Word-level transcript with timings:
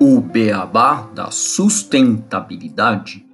O 0.00 0.20
beabá 0.22 1.02
da 1.14 1.30
sustentabilidade. 1.30 3.26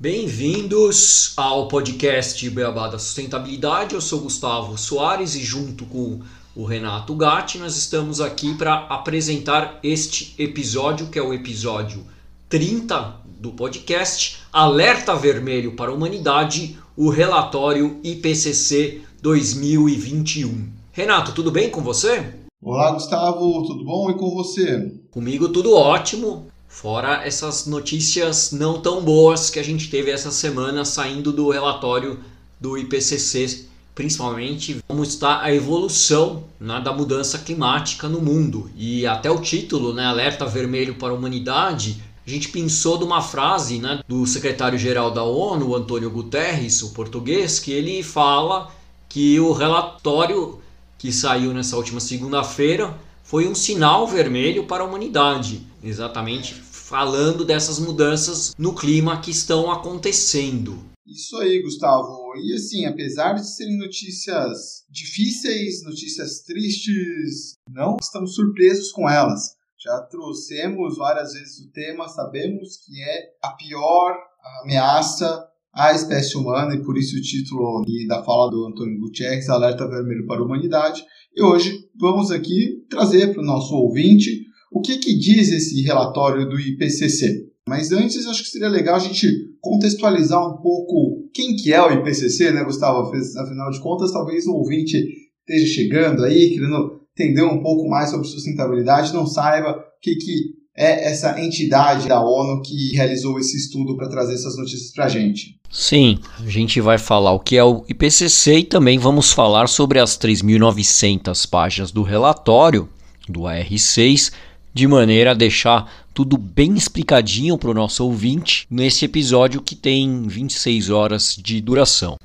Bem-vindos 0.00 1.32
ao 1.36 1.66
podcast 1.66 2.48
Beabá 2.50 2.86
da 2.86 3.00
Sustentabilidade. 3.00 3.96
Eu 3.96 4.00
sou 4.00 4.20
Gustavo 4.20 4.78
Soares 4.78 5.34
e 5.34 5.42
junto 5.42 5.84
com 5.86 6.22
o 6.58 6.64
Renato 6.64 7.14
Gatti 7.14 7.56
nós 7.56 7.76
estamos 7.76 8.20
aqui 8.20 8.52
para 8.52 8.74
apresentar 8.88 9.78
este 9.80 10.34
episódio, 10.36 11.06
que 11.06 11.16
é 11.16 11.22
o 11.22 11.32
episódio 11.32 12.04
30 12.48 13.14
do 13.38 13.52
podcast 13.52 14.40
Alerta 14.52 15.14
Vermelho 15.14 15.76
para 15.76 15.92
a 15.92 15.94
Humanidade, 15.94 16.76
o 16.96 17.10
relatório 17.10 18.00
IPCC 18.02 19.02
2021. 19.22 20.68
Renato, 20.90 21.30
tudo 21.30 21.52
bem 21.52 21.70
com 21.70 21.80
você? 21.80 22.34
Olá, 22.60 22.90
Gustavo, 22.90 23.64
tudo 23.64 23.84
bom? 23.84 24.10
E 24.10 24.14
com 24.14 24.30
você? 24.30 24.92
Comigo 25.12 25.50
tudo 25.50 25.76
ótimo. 25.76 26.48
Fora 26.66 27.24
essas 27.24 27.66
notícias 27.66 28.50
não 28.50 28.80
tão 28.80 29.00
boas 29.00 29.48
que 29.48 29.60
a 29.60 29.64
gente 29.64 29.88
teve 29.88 30.10
essa 30.10 30.32
semana 30.32 30.84
saindo 30.84 31.30
do 31.30 31.50
relatório 31.50 32.18
do 32.60 32.76
IPCC, 32.76 33.67
principalmente 33.98 34.78
como 34.86 35.02
está 35.02 35.42
a 35.42 35.52
evolução 35.52 36.44
né, 36.60 36.80
da 36.80 36.92
mudança 36.92 37.36
climática 37.36 38.08
no 38.08 38.20
mundo. 38.20 38.70
E 38.76 39.04
até 39.04 39.28
o 39.28 39.40
título, 39.40 39.92
né, 39.92 40.06
Alerta 40.06 40.46
Vermelho 40.46 40.94
para 40.94 41.08
a 41.08 41.14
Humanidade, 41.14 42.00
a 42.24 42.30
gente 42.30 42.48
pensou 42.50 42.96
de 42.96 43.02
uma 43.02 43.20
frase 43.20 43.80
né, 43.80 43.98
do 44.06 44.24
secretário-geral 44.24 45.10
da 45.10 45.24
ONU, 45.24 45.74
Antônio 45.74 46.08
Guterres, 46.12 46.80
o 46.82 46.90
português, 46.90 47.58
que 47.58 47.72
ele 47.72 48.04
fala 48.04 48.72
que 49.08 49.40
o 49.40 49.50
relatório 49.50 50.60
que 50.96 51.10
saiu 51.10 51.52
nessa 51.52 51.76
última 51.76 51.98
segunda-feira 51.98 52.96
foi 53.24 53.48
um 53.48 53.54
sinal 53.54 54.06
vermelho 54.06 54.62
para 54.62 54.84
a 54.84 54.86
humanidade, 54.86 55.66
exatamente 55.82 56.54
falando 56.54 57.44
dessas 57.44 57.80
mudanças 57.80 58.54
no 58.56 58.72
clima 58.74 59.16
que 59.16 59.32
estão 59.32 59.72
acontecendo. 59.72 60.78
Isso 61.08 61.38
aí, 61.38 61.62
Gustavo. 61.62 62.36
E 62.36 62.52
assim, 62.52 62.84
apesar 62.84 63.32
de 63.32 63.48
serem 63.48 63.78
notícias 63.78 64.84
difíceis, 64.90 65.82
notícias 65.82 66.42
tristes, 66.42 67.54
não 67.70 67.96
estamos 67.98 68.34
surpresos 68.34 68.92
com 68.92 69.08
elas. 69.08 69.56
Já 69.82 70.02
trouxemos 70.02 70.98
várias 70.98 71.32
vezes 71.32 71.60
o 71.60 71.70
tema, 71.70 72.08
sabemos 72.08 72.76
que 72.84 73.00
é 73.00 73.30
a 73.42 73.52
pior 73.52 74.18
ameaça 74.62 75.48
à 75.72 75.92
espécie 75.94 76.36
humana 76.36 76.74
e 76.74 76.82
por 76.82 76.98
isso 76.98 77.16
o 77.16 77.22
título 77.22 77.84
da 78.06 78.22
fala 78.22 78.50
do 78.50 78.66
Antônio 78.66 79.00
Gutierrez, 79.00 79.48
Alerta 79.48 79.88
Vermelho 79.88 80.26
para 80.26 80.42
a 80.42 80.44
Humanidade. 80.44 81.02
E 81.34 81.42
hoje 81.42 81.88
vamos 81.98 82.30
aqui 82.30 82.84
trazer 82.90 83.32
para 83.32 83.42
o 83.42 83.46
nosso 83.46 83.74
ouvinte 83.74 84.44
o 84.70 84.82
que, 84.82 84.98
que 84.98 85.16
diz 85.16 85.50
esse 85.50 85.80
relatório 85.82 86.46
do 86.46 86.60
IPCC? 86.60 87.48
Mas 87.66 87.92
antes, 87.92 88.26
acho 88.26 88.42
que 88.42 88.50
seria 88.50 88.68
legal 88.68 88.96
a 88.96 88.98
gente 88.98 89.47
contextualizar 89.60 90.46
um 90.46 90.60
pouco 90.60 91.28
quem 91.32 91.56
que 91.56 91.72
é 91.72 91.80
o 91.82 91.92
IPCC, 91.92 92.50
né, 92.52 92.64
Gustavo? 92.64 93.10
Afinal 93.10 93.70
de 93.70 93.80
contas, 93.80 94.12
talvez 94.12 94.46
o 94.46 94.54
ouvinte 94.54 95.02
esteja 95.48 95.74
chegando 95.74 96.24
aí, 96.24 96.50
querendo 96.50 97.00
entender 97.18 97.42
um 97.42 97.62
pouco 97.62 97.88
mais 97.88 98.10
sobre 98.10 98.26
sustentabilidade, 98.26 99.12
não 99.12 99.26
saiba 99.26 99.70
o 99.70 100.00
que, 100.00 100.14
que 100.16 100.58
é 100.76 101.10
essa 101.10 101.40
entidade 101.42 102.06
da 102.06 102.22
ONU 102.22 102.62
que 102.62 102.94
realizou 102.94 103.38
esse 103.40 103.56
estudo 103.56 103.96
para 103.96 104.08
trazer 104.08 104.34
essas 104.34 104.56
notícias 104.56 104.92
para 104.92 105.06
a 105.06 105.08
gente. 105.08 105.58
Sim, 105.70 106.20
a 106.38 106.48
gente 106.48 106.80
vai 106.80 106.98
falar 106.98 107.32
o 107.32 107.40
que 107.40 107.56
é 107.56 107.64
o 107.64 107.84
IPCC 107.88 108.58
e 108.58 108.64
também 108.64 108.98
vamos 108.98 109.32
falar 109.32 109.68
sobre 109.68 109.98
as 109.98 110.16
3.900 110.16 111.48
páginas 111.50 111.90
do 111.90 112.02
relatório 112.02 112.88
do 113.28 113.40
AR6 113.40 114.32
de 114.72 114.86
maneira 114.86 115.32
a 115.32 115.34
deixar 115.34 116.06
tudo 116.18 116.36
bem 116.36 116.74
explicadinho 116.74 117.56
para 117.56 117.70
o 117.70 117.74
nosso 117.74 118.04
ouvinte 118.04 118.66
nesse 118.68 119.04
episódio 119.04 119.62
que 119.62 119.76
tem 119.76 120.26
26 120.26 120.90
horas 120.90 121.36
de 121.40 121.60
duração. 121.60 122.16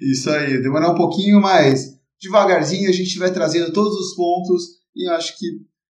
Isso 0.00 0.30
aí, 0.30 0.62
demorar 0.62 0.92
um 0.92 0.94
pouquinho, 0.94 1.40
mas 1.40 1.98
devagarzinho 2.22 2.88
a 2.88 2.92
gente 2.92 3.18
vai 3.18 3.32
trazendo 3.32 3.72
todos 3.72 3.92
os 3.92 4.14
pontos 4.14 4.62
e 4.94 5.04
acho 5.08 5.36
que 5.36 5.46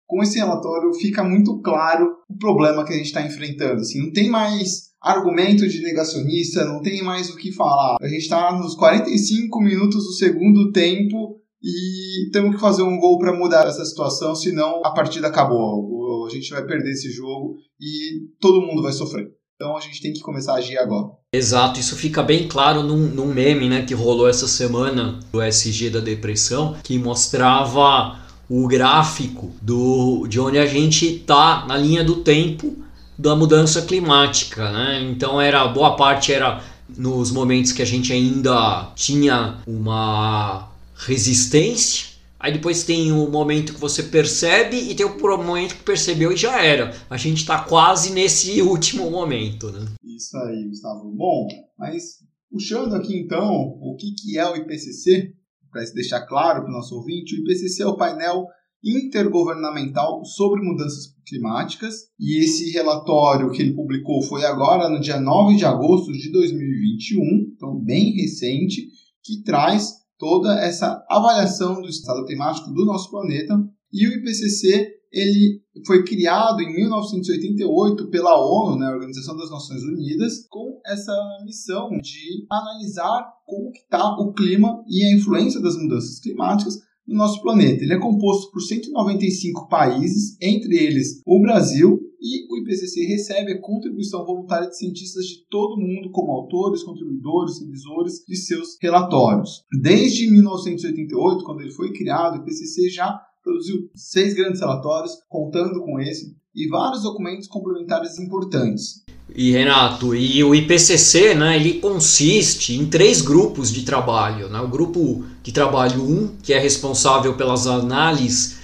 com 0.07 0.23
esse 0.23 0.37
relatório 0.37 0.93
fica 1.01 1.21
muito 1.21 1.59
claro 1.61 2.07
o 2.29 2.37
problema 2.37 2.85
que 2.85 2.93
a 2.93 2.95
gente 2.95 3.07
está 3.07 3.23
enfrentando. 3.23 3.81
Assim, 3.81 4.05
não 4.05 4.13
tem 4.13 4.29
mais 4.29 4.91
argumento 5.01 5.67
de 5.67 5.81
negacionista, 5.81 6.63
não 6.63 6.81
tem 6.81 7.03
mais 7.03 7.29
o 7.29 7.35
que 7.35 7.51
falar. 7.51 7.97
A 7.99 8.07
gente 8.07 8.21
está 8.21 8.57
nos 8.57 8.73
45 8.75 9.59
minutos 9.59 10.05
do 10.05 10.13
segundo 10.13 10.71
tempo 10.71 11.41
e 11.61 12.29
temos 12.31 12.55
que 12.55 12.61
fazer 12.61 12.83
um 12.83 12.97
gol 12.97 13.19
para 13.19 13.37
mudar 13.37 13.67
essa 13.67 13.83
situação, 13.83 14.33
senão 14.33 14.81
a 14.85 14.93
partida 14.93 15.27
acabou. 15.27 15.98
A 16.29 16.39
gente 16.39 16.49
vai 16.49 16.65
perder 16.65 16.91
esse 16.91 17.11
jogo 17.11 17.57
e 17.79 18.27
todo 18.39 18.61
mundo 18.61 18.81
vai 18.81 18.91
sofrer. 18.91 19.27
Então 19.55 19.75
a 19.75 19.81
gente 19.81 20.01
tem 20.01 20.13
que 20.13 20.21
começar 20.21 20.53
a 20.53 20.57
agir 20.57 20.77
agora. 20.77 21.09
Exato, 21.33 21.79
isso 21.79 21.95
fica 21.95 22.23
bem 22.23 22.47
claro 22.47 22.81
num, 22.81 22.97
num 22.97 23.33
meme 23.33 23.67
né, 23.67 23.83
que 23.83 23.93
rolou 23.93 24.27
essa 24.27 24.47
semana 24.47 25.19
do 25.31 25.41
SG 25.41 25.89
da 25.89 25.99
depressão, 25.99 26.77
que 26.81 26.97
mostrava 26.97 28.19
o 28.49 28.67
gráfico 28.67 29.51
do, 29.61 30.25
de 30.27 30.39
onde 30.39 30.57
a 30.57 30.65
gente 30.65 31.17
está 31.17 31.65
na 31.67 31.77
linha 31.77 32.03
do 32.03 32.23
tempo 32.23 32.75
da 33.17 33.35
mudança 33.35 33.81
climática. 33.81 34.71
Né? 34.71 35.09
Então 35.11 35.39
era 35.39 35.67
boa 35.67 35.95
parte 35.95 36.33
era 36.33 36.63
nos 36.97 37.31
momentos 37.31 37.71
que 37.71 37.81
a 37.81 37.85
gente 37.85 38.11
ainda 38.11 38.91
tinha 38.95 39.57
uma 39.67 40.69
resistência. 40.95 42.07
Aí 42.39 42.53
depois 42.53 42.83
tem 42.83 43.11
o 43.11 43.29
momento 43.29 43.73
que 43.73 43.79
você 43.79 44.01
percebe 44.01 44.77
e 44.77 44.95
tem 44.95 45.05
o 45.05 45.19
momento 45.19 45.75
que 45.75 45.83
percebeu 45.83 46.31
e 46.31 46.37
já 46.37 46.63
era. 46.63 46.95
A 47.09 47.17
gente 47.17 47.39
está 47.39 47.63
quase 47.63 48.13
nesse 48.13 48.61
último 48.63 49.11
momento, 49.11 49.69
né? 49.71 49.85
Isso 50.03 50.37
aí, 50.37 50.65
Gustavo. 50.67 51.11
Bom, 51.11 51.47
mas 51.77 52.19
puxando 52.49 52.95
aqui 52.95 53.19
então 53.19 53.77
o 53.81 53.95
que, 53.99 54.13
que 54.13 54.37
é 54.37 54.49
o 54.49 54.55
IPCC, 54.55 55.33
para 55.69 55.83
deixar 55.93 56.21
claro 56.21 56.61
para 56.61 56.69
o 56.69 56.73
nosso 56.73 56.95
ouvinte, 56.95 57.35
o 57.35 57.39
IPCC 57.39 57.83
é 57.83 57.87
o 57.87 57.97
painel 57.97 58.45
intergovernamental 58.83 60.23
sobre 60.23 60.61
mudanças 60.61 61.13
climáticas 61.27 61.95
e 62.17 62.41
esse 62.41 62.71
relatório 62.71 63.51
que 63.51 63.61
ele 63.61 63.73
publicou 63.73 64.21
foi 64.21 64.45
agora 64.45 64.89
no 64.89 65.01
dia 65.01 65.19
9 65.19 65.57
de 65.57 65.65
agosto 65.65 66.11
de 66.13 66.31
2021, 66.31 67.53
então 67.53 67.77
bem 67.77 68.13
recente, 68.13 68.87
que 69.23 69.43
traz 69.43 69.99
toda 70.19 70.59
essa 70.59 71.03
avaliação 71.09 71.81
do 71.81 71.87
estado 71.87 72.25
climático 72.25 72.71
do 72.71 72.85
nosso 72.85 73.09
planeta. 73.09 73.57
E 73.91 74.05
o 74.05 74.11
IPCC 74.11 74.99
ele 75.11 75.61
foi 75.87 76.03
criado 76.03 76.61
em 76.61 76.75
1988 76.75 78.09
pela 78.09 78.39
ONU, 78.39 78.77
né, 78.77 78.91
Organização 78.91 79.35
das 79.35 79.49
Nações 79.49 79.81
Unidas, 79.81 80.45
com 80.47 80.79
essa 80.85 81.13
missão 81.43 81.89
de 81.97 82.45
analisar 82.51 83.27
como 83.45 83.71
está 83.71 84.15
o 84.19 84.33
clima 84.33 84.83
e 84.87 85.03
a 85.03 85.15
influência 85.15 85.59
das 85.59 85.75
mudanças 85.75 86.19
climáticas 86.19 86.77
no 87.07 87.15
nosso 87.15 87.41
planeta. 87.41 87.83
Ele 87.83 87.93
é 87.93 87.99
composto 87.99 88.51
por 88.51 88.61
195 88.61 89.67
países, 89.67 90.37
entre 90.39 90.75
eles 90.77 91.21
o 91.25 91.41
Brasil, 91.41 91.99
e 92.21 92.51
o 92.51 92.57
IPCC 92.57 93.05
recebe 93.05 93.53
a 93.53 93.61
contribuição 93.61 94.25
voluntária 94.25 94.67
de 94.67 94.77
cientistas 94.77 95.25
de 95.25 95.45
todo 95.49 95.79
mundo 95.79 96.11
como 96.11 96.31
autores, 96.31 96.83
contribuidores, 96.83 97.59
revisores 97.59 98.23
de 98.27 98.35
seus 98.35 98.77
relatórios. 98.81 99.63
Desde 99.81 100.29
1988, 100.29 101.43
quando 101.43 101.61
ele 101.61 101.71
foi 101.71 101.93
criado, 101.93 102.37
o 102.37 102.41
IPCC 102.41 102.89
já 102.89 103.19
produziu 103.43 103.89
seis 103.95 104.33
grandes 104.33 104.59
relatórios, 104.59 105.13
contando 105.27 105.81
com 105.81 105.99
esse, 105.99 106.35
e 106.53 106.67
vários 106.67 107.03
documentos 107.03 107.47
complementares 107.47 108.19
importantes. 108.19 109.03
E 109.33 109.51
Renato, 109.51 110.15
e 110.15 110.43
o 110.43 110.55
IPCC, 110.55 111.35
né, 111.35 111.55
ele 111.55 111.75
consiste 111.75 112.73
em 112.73 112.87
três 112.87 113.21
grupos 113.21 113.71
de 113.71 113.83
trabalho. 113.83 114.49
Né? 114.49 114.59
O 114.59 114.67
grupo 114.67 115.23
de 115.43 115.51
trabalho 115.51 116.03
1, 116.03 116.11
um, 116.11 116.27
que 116.41 116.51
é 116.51 116.59
responsável 116.59 117.35
pelas 117.35 117.67
análises 117.67 118.57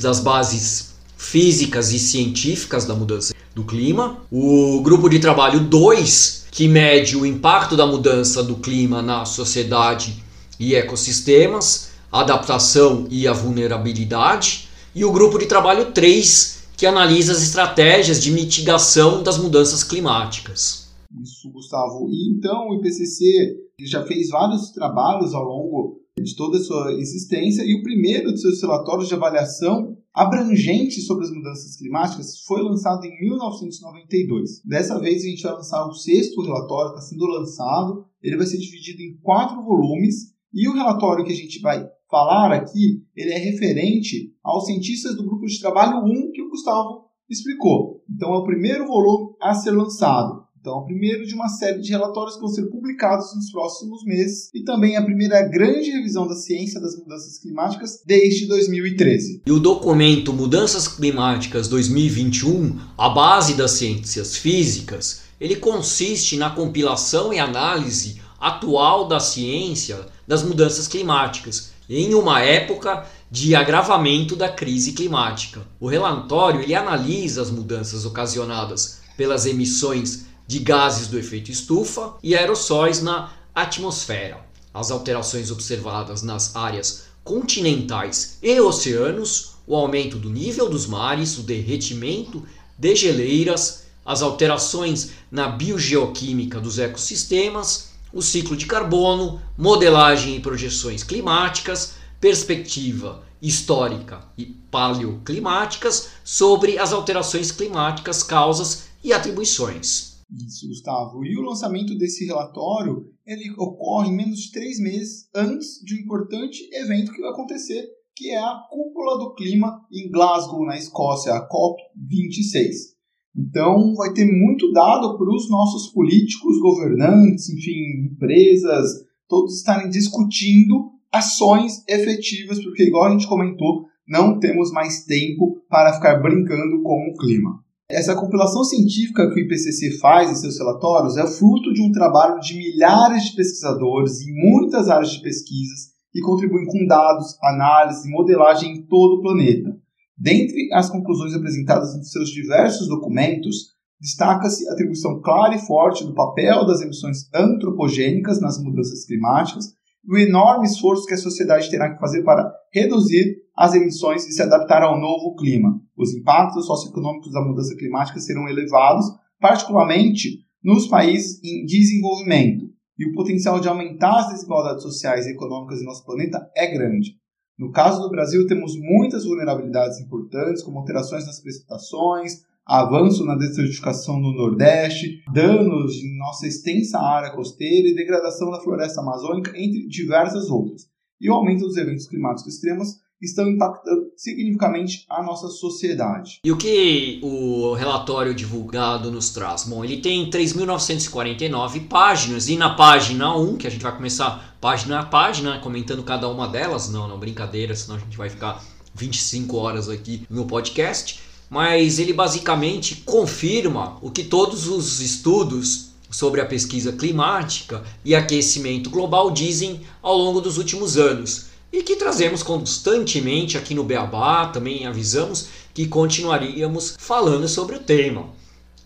das 0.00 0.20
bases 0.20 0.91
físicas 1.22 1.92
e 1.92 1.98
científicas 2.00 2.84
da 2.84 2.94
mudança 2.94 3.32
do 3.54 3.64
clima. 3.64 4.18
O 4.30 4.80
grupo 4.82 5.08
de 5.08 5.20
trabalho 5.20 5.60
2, 5.60 6.48
que 6.50 6.66
mede 6.66 7.16
o 7.16 7.24
impacto 7.24 7.76
da 7.76 7.86
mudança 7.86 8.42
do 8.42 8.56
clima 8.56 9.00
na 9.00 9.24
sociedade 9.24 10.22
e 10.58 10.74
ecossistemas, 10.74 11.92
adaptação 12.10 13.06
e 13.08 13.28
a 13.28 13.32
vulnerabilidade. 13.32 14.68
E 14.94 15.04
o 15.04 15.12
grupo 15.12 15.38
de 15.38 15.46
trabalho 15.46 15.92
3, 15.92 16.64
que 16.76 16.84
analisa 16.84 17.32
as 17.32 17.42
estratégias 17.42 18.20
de 18.20 18.32
mitigação 18.32 19.22
das 19.22 19.38
mudanças 19.38 19.84
climáticas. 19.84 20.92
Isso, 21.22 21.48
Gustavo. 21.50 22.08
E 22.10 22.30
então 22.30 22.68
o 22.68 22.74
IPCC 22.74 23.56
já 23.80 24.04
fez 24.04 24.28
vários 24.28 24.70
trabalhos 24.70 25.32
ao 25.32 25.44
longo 25.44 26.01
de 26.20 26.36
toda 26.36 26.58
a 26.58 26.62
sua 26.62 26.92
existência, 26.94 27.62
e 27.64 27.74
o 27.74 27.82
primeiro 27.82 28.32
de 28.32 28.40
seus 28.40 28.60
relatórios 28.60 29.08
de 29.08 29.14
avaliação 29.14 29.96
abrangente 30.14 31.00
sobre 31.00 31.24
as 31.24 31.30
mudanças 31.30 31.76
climáticas 31.76 32.40
foi 32.46 32.62
lançado 32.62 33.04
em 33.06 33.18
1992. 33.20 34.60
Dessa 34.64 34.98
vez 34.98 35.24
a 35.24 35.28
gente 35.28 35.42
vai 35.42 35.52
lançar 35.52 35.86
o 35.86 35.94
sexto 35.94 36.42
relatório, 36.42 36.90
está 36.90 37.00
sendo 37.00 37.24
lançado. 37.26 38.04
Ele 38.22 38.36
vai 38.36 38.46
ser 38.46 38.58
dividido 38.58 39.00
em 39.00 39.16
quatro 39.22 39.62
volumes 39.62 40.34
e 40.52 40.68
o 40.68 40.74
relatório 40.74 41.24
que 41.24 41.32
a 41.32 41.36
gente 41.36 41.60
vai 41.60 41.88
falar 42.10 42.52
aqui, 42.52 43.02
ele 43.16 43.32
é 43.32 43.38
referente 43.38 44.34
aos 44.44 44.66
cientistas 44.66 45.16
do 45.16 45.24
grupo 45.24 45.46
de 45.46 45.58
trabalho 45.58 46.04
1 46.04 46.30
que 46.32 46.42
o 46.42 46.50
Gustavo 46.50 47.06
explicou. 47.28 48.04
Então 48.10 48.34
é 48.34 48.36
o 48.36 48.44
primeiro 48.44 48.86
volume 48.86 49.34
a 49.40 49.54
ser 49.54 49.70
lançado. 49.70 50.41
Então, 50.62 50.78
o 50.78 50.84
primeiro 50.84 51.26
de 51.26 51.34
uma 51.34 51.48
série 51.48 51.80
de 51.80 51.90
relatórios 51.90 52.36
que 52.36 52.40
vão 52.40 52.48
ser 52.48 52.70
publicados 52.70 53.34
nos 53.34 53.50
próximos 53.50 54.04
meses 54.04 54.48
e 54.54 54.62
também 54.62 54.96
a 54.96 55.02
primeira 55.02 55.42
grande 55.42 55.90
revisão 55.90 56.24
da 56.24 56.36
ciência 56.36 56.80
das 56.80 56.96
mudanças 56.96 57.36
climáticas 57.36 58.00
desde 58.06 58.46
2013. 58.46 59.42
E 59.44 59.50
o 59.50 59.58
documento 59.58 60.32
Mudanças 60.32 60.86
Climáticas 60.86 61.66
2021, 61.66 62.78
a 62.96 63.08
base 63.08 63.54
das 63.54 63.72
ciências 63.72 64.36
físicas, 64.36 65.22
ele 65.40 65.56
consiste 65.56 66.36
na 66.36 66.50
compilação 66.50 67.32
e 67.32 67.40
análise 67.40 68.20
atual 68.38 69.08
da 69.08 69.18
ciência 69.18 69.98
das 70.28 70.44
mudanças 70.44 70.86
climáticas 70.86 71.72
em 71.90 72.14
uma 72.14 72.40
época 72.40 73.04
de 73.28 73.56
agravamento 73.56 74.36
da 74.36 74.48
crise 74.48 74.92
climática. 74.92 75.62
O 75.80 75.88
relatório 75.88 76.60
ele 76.60 76.76
analisa 76.76 77.42
as 77.42 77.50
mudanças 77.50 78.04
ocasionadas 78.04 79.00
pelas 79.16 79.44
emissões 79.44 80.30
de 80.52 80.58
gases 80.58 81.08
do 81.08 81.18
efeito 81.18 81.50
estufa 81.50 82.12
e 82.22 82.36
aerossóis 82.36 83.00
na 83.00 83.32
atmosfera. 83.54 84.44
As 84.74 84.90
alterações 84.90 85.50
observadas 85.50 86.20
nas 86.20 86.54
áreas 86.54 87.04
continentais 87.24 88.36
e 88.42 88.60
oceanos, 88.60 89.52
o 89.66 89.74
aumento 89.74 90.18
do 90.18 90.28
nível 90.28 90.68
dos 90.68 90.84
mares, 90.84 91.38
o 91.38 91.42
derretimento 91.42 92.44
de 92.76 92.94
geleiras, 92.94 93.84
as 94.04 94.20
alterações 94.20 95.12
na 95.30 95.48
biogeoquímica 95.48 96.60
dos 96.60 96.78
ecossistemas, 96.78 97.88
o 98.12 98.20
ciclo 98.20 98.54
de 98.54 98.66
carbono, 98.66 99.40
modelagem 99.56 100.36
e 100.36 100.40
projeções 100.40 101.02
climáticas, 101.02 101.94
perspectiva 102.20 103.22
histórica 103.40 104.20
e 104.36 104.44
paleoclimáticas 104.70 106.10
sobre 106.22 106.78
as 106.78 106.92
alterações 106.92 107.50
climáticas, 107.50 108.22
causas 108.22 108.82
e 109.02 109.14
atribuições. 109.14 110.11
Isso, 110.32 110.66
Gustavo. 110.68 111.24
E 111.24 111.36
o 111.36 111.42
lançamento 111.42 111.96
desse 111.96 112.24
relatório 112.24 113.12
ele 113.26 113.50
ocorre 113.58 114.10
menos 114.10 114.40
de 114.40 114.52
três 114.52 114.80
meses 114.80 115.28
antes 115.34 115.80
de 115.84 115.94
um 115.94 115.98
importante 115.98 116.68
evento 116.72 117.12
que 117.12 117.20
vai 117.20 117.30
acontecer, 117.30 117.86
que 118.16 118.30
é 118.30 118.38
a 118.38 118.62
Cúpula 118.70 119.18
do 119.18 119.34
Clima 119.34 119.80
em 119.92 120.10
Glasgow, 120.10 120.64
na 120.64 120.76
Escócia, 120.76 121.34
a 121.34 121.48
COP26. 121.48 122.92
Então, 123.36 123.94
vai 123.94 124.12
ter 124.12 124.26
muito 124.26 124.70
dado 124.72 125.16
para 125.16 125.34
os 125.34 125.48
nossos 125.48 125.90
políticos, 125.92 126.58
governantes, 126.60 127.48
enfim, 127.48 128.10
empresas, 128.12 128.90
todos 129.26 129.56
estarem 129.56 129.88
discutindo 129.88 130.92
ações 131.10 131.82
efetivas, 131.88 132.62
porque, 132.62 132.84
igual 132.84 133.04
a 133.04 133.10
gente 133.12 133.26
comentou, 133.26 133.86
não 134.06 134.38
temos 134.38 134.70
mais 134.72 135.04
tempo 135.04 135.62
para 135.68 135.94
ficar 135.94 136.20
brincando 136.20 136.82
com 136.82 137.10
o 137.10 137.16
clima. 137.16 137.61
Essa 137.92 138.16
compilação 138.16 138.64
científica 138.64 139.28
que 139.28 139.38
o 139.38 139.44
IPCC 139.44 139.98
faz 139.98 140.30
em 140.30 140.34
seus 140.34 140.58
relatórios 140.58 141.18
é 141.18 141.26
fruto 141.26 141.74
de 141.74 141.82
um 141.82 141.92
trabalho 141.92 142.40
de 142.40 142.56
milhares 142.56 143.24
de 143.24 143.36
pesquisadores 143.36 144.22
em 144.22 144.32
muitas 144.32 144.88
áreas 144.88 145.10
de 145.10 145.20
pesquisas 145.20 145.92
e 146.14 146.22
contribuem 146.22 146.64
com 146.64 146.86
dados, 146.86 147.36
análise 147.42 148.08
e 148.08 148.10
modelagem 148.10 148.72
em 148.72 148.86
todo 148.86 149.18
o 149.18 149.20
planeta. 149.20 149.76
Dentre 150.16 150.72
as 150.72 150.88
conclusões 150.88 151.34
apresentadas 151.34 151.94
em 151.94 152.02
seus 152.02 152.30
diversos 152.30 152.88
documentos, 152.88 153.74
destaca-se 154.00 154.66
a 154.70 154.72
atribuição 154.72 155.20
clara 155.20 155.54
e 155.54 155.58
forte 155.58 156.02
do 156.02 156.14
papel 156.14 156.64
das 156.64 156.80
emissões 156.80 157.28
antropogênicas 157.34 158.40
nas 158.40 158.56
mudanças 158.58 159.04
climáticas 159.04 159.66
e 160.02 160.10
o 160.10 160.16
enorme 160.16 160.66
esforço 160.66 161.04
que 161.04 161.12
a 161.12 161.18
sociedade 161.18 161.68
terá 161.68 161.92
que 161.92 162.00
fazer 162.00 162.22
para 162.22 162.50
reduzir 162.72 163.41
as 163.56 163.74
emissões 163.74 164.26
e 164.26 164.32
se 164.32 164.42
adaptar 164.42 164.82
ao 164.82 165.00
novo 165.00 165.34
clima. 165.36 165.80
Os 165.96 166.14
impactos 166.14 166.66
socioeconômicos 166.66 167.32
da 167.32 167.42
mudança 167.42 167.76
climática 167.76 168.20
serão 168.20 168.48
elevados, 168.48 169.06
particularmente 169.40 170.44
nos 170.62 170.86
países 170.86 171.42
em 171.42 171.64
desenvolvimento, 171.64 172.70
e 172.98 173.06
o 173.06 173.14
potencial 173.14 173.58
de 173.58 173.68
aumentar 173.68 174.20
as 174.20 174.28
desigualdades 174.28 174.82
sociais 174.82 175.26
e 175.26 175.30
econômicas 175.30 175.80
em 175.80 175.84
nosso 175.84 176.04
planeta 176.04 176.50
é 176.56 176.66
grande. 176.68 177.16
No 177.58 177.70
caso 177.70 178.00
do 178.00 178.10
Brasil, 178.10 178.46
temos 178.46 178.74
muitas 178.78 179.24
vulnerabilidades 179.24 180.00
importantes, 180.00 180.62
como 180.62 180.78
alterações 180.78 181.26
nas 181.26 181.40
precipitações, 181.40 182.42
avanço 182.64 183.24
na 183.24 183.36
desertificação 183.36 184.20
no 184.20 184.32
Nordeste, 184.32 185.22
danos 185.32 185.96
em 185.96 186.16
nossa 186.16 186.46
extensa 186.46 186.98
área 186.98 187.32
costeira 187.32 187.88
e 187.88 187.94
degradação 187.94 188.50
da 188.50 188.60
floresta 188.60 189.00
amazônica, 189.00 189.52
entre 189.56 189.86
diversas 189.88 190.48
outras. 190.48 190.88
E 191.20 191.28
o 191.28 191.34
aumento 191.34 191.66
dos 191.66 191.76
eventos 191.76 192.08
climáticos 192.08 192.54
extremos 192.54 193.01
estão 193.22 193.48
impactando 193.48 194.10
significativamente 194.16 195.06
a 195.08 195.22
nossa 195.22 195.48
sociedade. 195.48 196.40
E 196.44 196.50
o 196.50 196.56
que 196.56 197.20
o 197.22 197.74
relatório 197.74 198.34
divulgado 198.34 199.10
nos 199.10 199.30
traz? 199.30 199.64
Bom, 199.64 199.84
ele 199.84 199.98
tem 199.98 200.28
3.949 200.28 201.86
páginas 201.88 202.48
e 202.48 202.56
na 202.56 202.74
página 202.74 203.36
1, 203.36 203.56
que 203.56 203.66
a 203.66 203.70
gente 203.70 203.82
vai 203.82 203.94
começar 203.94 204.56
página 204.60 205.00
a 205.00 205.04
página, 205.04 205.58
comentando 205.58 206.02
cada 206.02 206.28
uma 206.28 206.48
delas, 206.48 206.90
não, 206.90 207.08
não, 207.08 207.18
brincadeira, 207.18 207.74
senão 207.74 207.96
a 207.96 208.00
gente 208.00 208.16
vai 208.16 208.28
ficar 208.28 208.62
25 208.94 209.56
horas 209.56 209.88
aqui 209.88 210.26
no 210.28 210.46
podcast, 210.46 211.20
mas 211.48 211.98
ele 211.98 212.12
basicamente 212.12 212.96
confirma 213.04 213.98
o 214.00 214.10
que 214.10 214.24
todos 214.24 214.68
os 214.68 215.00
estudos 215.00 215.92
sobre 216.10 216.40
a 216.40 216.46
pesquisa 216.46 216.92
climática 216.92 217.82
e 218.04 218.14
aquecimento 218.14 218.90
global 218.90 219.30
dizem 219.30 219.80
ao 220.02 220.16
longo 220.16 220.40
dos 220.40 220.58
últimos 220.58 220.96
anos 220.96 221.51
e 221.72 221.82
que 221.82 221.96
trazemos 221.96 222.42
constantemente 222.42 223.56
aqui 223.56 223.74
no 223.74 223.82
Beabá, 223.82 224.48
também 224.48 224.86
avisamos 224.86 225.48
que 225.72 225.88
continuaríamos 225.88 226.96
falando 226.98 227.48
sobre 227.48 227.76
o 227.76 227.80
tema. 227.80 228.30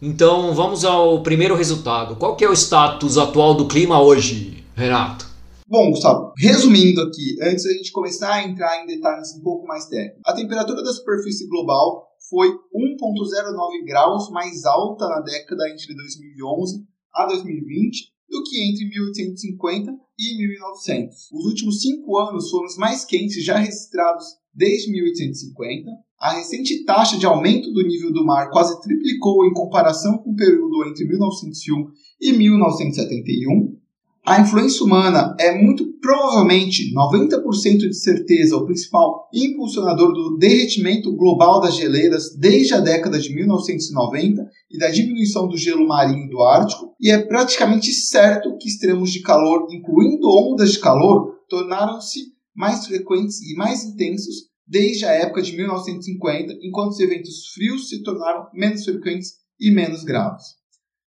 Então 0.00 0.54
vamos 0.54 0.84
ao 0.84 1.22
primeiro 1.22 1.56
resultado. 1.56 2.16
Qual 2.16 2.36
que 2.36 2.44
é 2.44 2.48
o 2.48 2.52
status 2.52 3.18
atual 3.18 3.54
do 3.54 3.66
clima 3.66 4.00
hoje, 4.00 4.62
Renato? 4.74 5.26
Bom, 5.68 5.90
Gustavo, 5.90 6.32
resumindo 6.38 7.00
aqui, 7.00 7.36
antes 7.42 7.64
da 7.64 7.72
gente 7.72 7.90
começar 7.90 8.34
a 8.34 8.44
entrar 8.44 8.84
em 8.84 8.86
detalhes 8.86 9.34
um 9.36 9.42
pouco 9.42 9.66
mais 9.66 9.86
técnicos, 9.86 10.22
a 10.24 10.32
temperatura 10.32 10.80
da 10.80 10.92
superfície 10.92 11.48
global 11.48 12.06
foi 12.30 12.48
1,09 12.48 13.84
graus 13.84 14.30
mais 14.30 14.64
alta 14.64 15.08
na 15.08 15.20
década 15.22 15.68
entre 15.68 15.92
2011 15.92 16.84
a 17.12 17.26
2020 17.26 18.12
do 18.28 18.44
que 18.44 18.70
entre 18.70 18.88
1850 18.88 20.05
e 20.18 20.36
1900. 20.38 21.30
Os 21.32 21.44
últimos 21.44 21.80
cinco 21.80 22.16
anos 22.18 22.50
foram 22.50 22.66
os 22.66 22.76
mais 22.76 23.04
quentes 23.04 23.44
já 23.44 23.58
registrados 23.58 24.24
desde 24.54 24.90
1850. 24.90 25.90
A 26.18 26.32
recente 26.32 26.84
taxa 26.84 27.18
de 27.18 27.26
aumento 27.26 27.70
do 27.72 27.82
nível 27.82 28.12
do 28.12 28.24
mar 28.24 28.50
quase 28.50 28.80
triplicou 28.80 29.44
em 29.44 29.52
comparação 29.52 30.16
com 30.18 30.30
o 30.30 30.36
período 30.36 30.86
entre 30.88 31.04
1901 31.04 31.90
e 32.20 32.32
1971. 32.32 33.76
A 34.28 34.40
influência 34.40 34.84
humana 34.84 35.36
é 35.38 35.56
muito 35.56 35.86
provavelmente 36.00 36.92
90% 36.92 37.78
de 37.78 37.94
certeza 37.94 38.56
o 38.56 38.66
principal 38.66 39.28
impulsionador 39.32 40.12
do 40.12 40.36
derretimento 40.36 41.14
global 41.14 41.60
das 41.60 41.76
geleiras 41.76 42.34
desde 42.36 42.74
a 42.74 42.80
década 42.80 43.20
de 43.20 43.32
1990 43.32 44.50
e 44.68 44.78
da 44.78 44.90
diminuição 44.90 45.46
do 45.46 45.56
gelo 45.56 45.86
marinho 45.86 46.28
do 46.28 46.42
Ártico, 46.42 46.92
e 47.00 47.08
é 47.08 47.22
praticamente 47.22 47.92
certo 47.92 48.56
que 48.58 48.68
extremos 48.68 49.12
de 49.12 49.22
calor, 49.22 49.68
incluindo 49.70 50.28
ondas 50.28 50.72
de 50.72 50.80
calor, 50.80 51.36
tornaram-se 51.48 52.18
mais 52.52 52.84
frequentes 52.84 53.40
e 53.48 53.54
mais 53.54 53.84
intensos 53.84 54.48
desde 54.66 55.04
a 55.04 55.12
época 55.12 55.40
de 55.40 55.56
1950, 55.56 56.52
enquanto 56.62 56.90
os 56.90 56.98
eventos 56.98 57.46
frios 57.54 57.88
se 57.88 58.02
tornaram 58.02 58.48
menos 58.52 58.84
frequentes 58.84 59.34
e 59.60 59.70
menos 59.70 60.02
graves. 60.02 60.46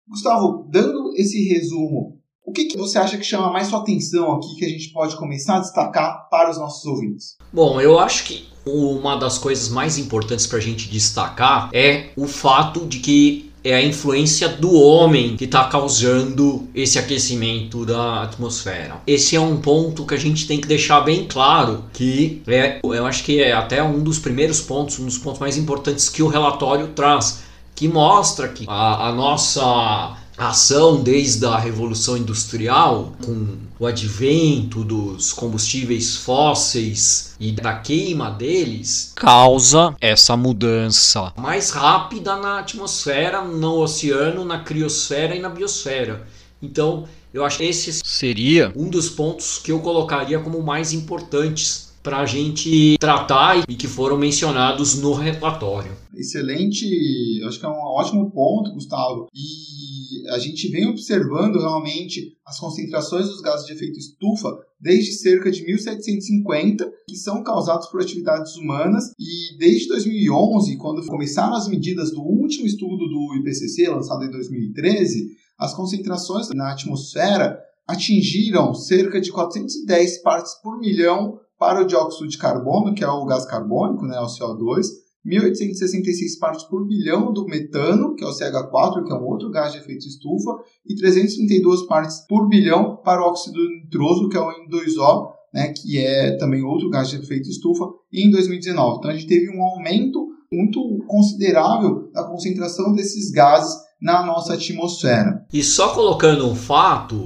Gustavo, 0.06 0.68
dando 0.70 1.12
esse 1.16 1.48
resumo 1.48 2.17
o 2.48 2.52
que, 2.52 2.64
que, 2.64 2.78
você 2.78 2.98
acha 2.98 3.18
que 3.18 3.24
chama 3.24 3.52
mais 3.52 3.66
sua 3.66 3.80
atenção 3.80 4.32
aqui 4.32 4.56
que 4.56 4.64
a 4.64 4.68
gente 4.68 4.88
pode 4.88 5.14
começar 5.16 5.56
a 5.56 5.60
destacar 5.60 6.28
para 6.30 6.50
os 6.50 6.56
nossos 6.56 6.82
ouvintes? 6.86 7.36
Bom, 7.52 7.78
eu 7.78 7.98
acho 7.98 8.24
que 8.24 8.48
uma 8.64 9.16
das 9.16 9.36
coisas 9.36 9.68
mais 9.68 9.98
importantes 9.98 10.46
para 10.46 10.56
a 10.56 10.60
gente 10.60 10.88
destacar 10.88 11.68
é 11.74 12.08
o 12.16 12.26
fato 12.26 12.86
de 12.86 13.00
que 13.00 13.52
é 13.62 13.74
a 13.74 13.82
influência 13.82 14.48
do 14.48 14.72
homem 14.72 15.36
que 15.36 15.44
está 15.44 15.64
causando 15.64 16.66
esse 16.74 16.98
aquecimento 16.98 17.84
da 17.84 18.22
atmosfera. 18.22 19.02
Esse 19.06 19.36
é 19.36 19.40
um 19.40 19.60
ponto 19.60 20.06
que 20.06 20.14
a 20.14 20.18
gente 20.18 20.46
tem 20.46 20.58
que 20.58 20.66
deixar 20.66 21.02
bem 21.02 21.26
claro, 21.26 21.84
que 21.92 22.40
é, 22.46 22.80
eu 22.82 23.04
acho 23.04 23.24
que 23.24 23.42
é 23.42 23.52
até 23.52 23.82
um 23.82 24.02
dos 24.02 24.18
primeiros 24.18 24.62
pontos, 24.62 24.98
um 24.98 25.04
dos 25.04 25.18
pontos 25.18 25.40
mais 25.40 25.58
importantes 25.58 26.08
que 26.08 26.22
o 26.22 26.28
relatório 26.28 26.88
traz, 26.88 27.42
que 27.74 27.88
mostra 27.88 28.48
que 28.48 28.64
a, 28.66 29.08
a 29.08 29.12
nossa 29.12 30.16
ação 30.38 31.02
desde 31.02 31.44
a 31.44 31.58
Revolução 31.58 32.16
Industrial, 32.16 33.12
com 33.24 33.58
o 33.78 33.86
advento 33.86 34.84
dos 34.84 35.32
combustíveis 35.32 36.16
fósseis 36.16 37.34
e 37.40 37.50
da 37.50 37.74
queima 37.74 38.30
deles, 38.30 39.12
causa 39.16 39.96
essa 40.00 40.36
mudança 40.36 41.32
mais 41.36 41.70
rápida 41.70 42.36
na 42.36 42.60
atmosfera, 42.60 43.42
no 43.42 43.80
oceano, 43.80 44.44
na 44.44 44.60
criosfera 44.60 45.34
e 45.34 45.40
na 45.40 45.48
biosfera. 45.48 46.24
Então, 46.62 47.08
eu 47.34 47.44
acho 47.44 47.58
que 47.58 47.64
esse 47.64 48.00
seria 48.04 48.72
um 48.76 48.88
dos 48.88 49.10
pontos 49.10 49.58
que 49.58 49.72
eu 49.72 49.80
colocaria 49.80 50.38
como 50.38 50.62
mais 50.62 50.92
importantes 50.92 51.87
para 52.02 52.18
a 52.18 52.26
gente 52.26 52.96
tratar 52.98 53.64
e 53.68 53.74
que 53.74 53.86
foram 53.86 54.16
mencionados 54.16 55.00
no 55.00 55.12
relatório. 55.12 55.92
Excelente, 56.14 57.42
acho 57.46 57.60
que 57.60 57.66
é 57.66 57.68
um 57.68 57.78
ótimo 57.78 58.30
ponto, 58.30 58.72
Gustavo. 58.72 59.28
E 59.34 60.28
a 60.30 60.38
gente 60.38 60.68
vem 60.68 60.88
observando 60.88 61.58
realmente 61.58 62.36
as 62.44 62.58
concentrações 62.58 63.26
dos 63.26 63.40
gases 63.40 63.66
de 63.66 63.72
efeito 63.72 63.98
estufa 63.98 64.58
desde 64.80 65.12
cerca 65.12 65.50
de 65.50 65.64
1750, 65.64 66.90
que 67.08 67.16
são 67.16 67.42
causados 67.42 67.88
por 67.88 68.00
atividades 68.00 68.56
humanas, 68.56 69.12
e 69.18 69.58
desde 69.58 69.88
2011, 69.88 70.76
quando 70.76 71.04
começaram 71.06 71.54
as 71.54 71.68
medidas 71.68 72.10
do 72.10 72.22
último 72.22 72.66
estudo 72.66 73.08
do 73.08 73.36
IPCC, 73.36 73.88
lançado 73.88 74.24
em 74.24 74.30
2013, 74.30 75.36
as 75.58 75.74
concentrações 75.74 76.48
na 76.50 76.72
atmosfera 76.72 77.58
atingiram 77.86 78.74
cerca 78.74 79.20
de 79.20 79.32
410 79.32 80.22
partes 80.22 80.54
por 80.62 80.78
milhão 80.78 81.40
para 81.58 81.82
o 81.82 81.86
dióxido 81.86 82.28
de 82.28 82.38
carbono, 82.38 82.94
que 82.94 83.02
é 83.02 83.08
o 83.08 83.24
gás 83.24 83.44
carbônico, 83.44 84.06
né, 84.06 84.18
o 84.20 84.26
CO2, 84.26 84.86
1.866 85.26 86.38
partes 86.40 86.64
por 86.64 86.86
bilhão 86.86 87.32
do 87.32 87.44
metano, 87.44 88.14
que 88.14 88.24
é 88.24 88.26
o 88.26 88.30
CH4, 88.30 89.04
que 89.04 89.12
é 89.12 89.16
um 89.16 89.26
outro 89.26 89.50
gás 89.50 89.72
de 89.72 89.78
efeito 89.78 90.06
estufa, 90.06 90.50
e 90.86 90.94
332 90.94 91.86
partes 91.86 92.24
por 92.26 92.48
bilhão 92.48 92.96
para 93.04 93.22
o 93.22 93.28
óxido 93.28 93.58
nitroso, 93.68 94.28
que 94.28 94.36
é 94.36 94.40
o 94.40 94.48
N2O, 94.48 95.32
né, 95.52 95.72
que 95.72 95.98
é 95.98 96.36
também 96.36 96.62
outro 96.62 96.88
gás 96.88 97.08
de 97.10 97.16
efeito 97.16 97.48
estufa, 97.48 97.84
em 98.12 98.30
2019. 98.30 98.98
Então 98.98 99.10
a 99.10 99.14
gente 99.14 99.26
teve 99.26 99.50
um 99.50 99.62
aumento 99.62 100.26
muito 100.50 100.80
considerável 101.06 102.10
da 102.12 102.24
concentração 102.24 102.92
desses 102.92 103.30
gases 103.30 103.74
na 104.00 104.24
nossa 104.24 104.54
atmosfera. 104.54 105.44
E 105.52 105.62
só 105.62 105.92
colocando 105.94 106.46
um 106.46 106.54
fato, 106.54 107.16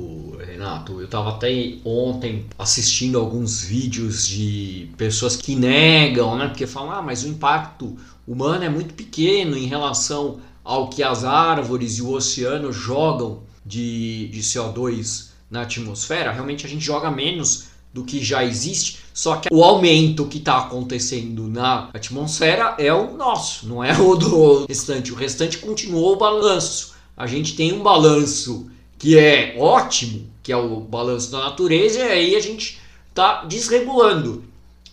Renato, 0.62 1.00
eu 1.00 1.07
estava 1.07 1.31
até 1.31 1.75
ontem 1.85 2.47
assistindo 2.57 3.19
alguns 3.19 3.64
vídeos 3.64 4.28
de 4.28 4.88
pessoas 4.97 5.35
que 5.35 5.57
negam, 5.57 6.38
né? 6.38 6.47
Porque 6.47 6.69
falam, 6.69 6.92
ah, 6.92 7.02
mas 7.02 7.25
o 7.25 7.28
impacto 7.28 7.97
humano 8.25 8.62
é 8.62 8.69
muito 8.69 8.95
pequeno 8.95 9.57
em 9.57 9.66
relação 9.66 10.38
ao 10.62 10.88
que 10.88 11.02
as 11.02 11.25
árvores 11.25 11.99
e 11.99 12.02
o 12.02 12.12
oceano 12.12 12.73
jogam 12.73 13.42
de, 13.66 14.28
de 14.28 14.40
CO2 14.40 15.31
na 15.50 15.62
atmosfera. 15.62 16.31
Realmente 16.31 16.64
a 16.64 16.69
gente 16.69 16.85
joga 16.85 17.11
menos 17.11 17.64
do 17.92 18.04
que 18.04 18.25
já 18.25 18.45
existe, 18.45 19.00
só 19.12 19.37
que 19.37 19.49
o 19.52 19.64
aumento 19.64 20.26
que 20.26 20.38
está 20.38 20.59
acontecendo 20.59 21.49
na 21.49 21.90
atmosfera 21.92 22.76
é 22.78 22.95
o 22.95 23.16
nosso, 23.16 23.69
não 23.69 23.83
é 23.83 23.99
o 23.99 24.14
do 24.14 24.64
restante. 24.66 25.12
O 25.12 25.16
restante 25.16 25.59
continuou 25.59 26.12
o 26.12 26.16
balanço. 26.16 26.95
A 27.16 27.26
gente 27.26 27.57
tem 27.57 27.73
um 27.73 27.83
balanço 27.83 28.71
que 28.97 29.19
é 29.19 29.57
ótimo, 29.59 30.32
que 30.42 30.52
é 30.52 30.56
o 30.56 30.80
balanço 30.80 31.30
da 31.30 31.38
natureza, 31.38 31.99
e 31.99 32.02
aí 32.02 32.37
a 32.37 32.40
gente 32.40 32.80
está 33.08 33.44
desregulando. 33.44 34.44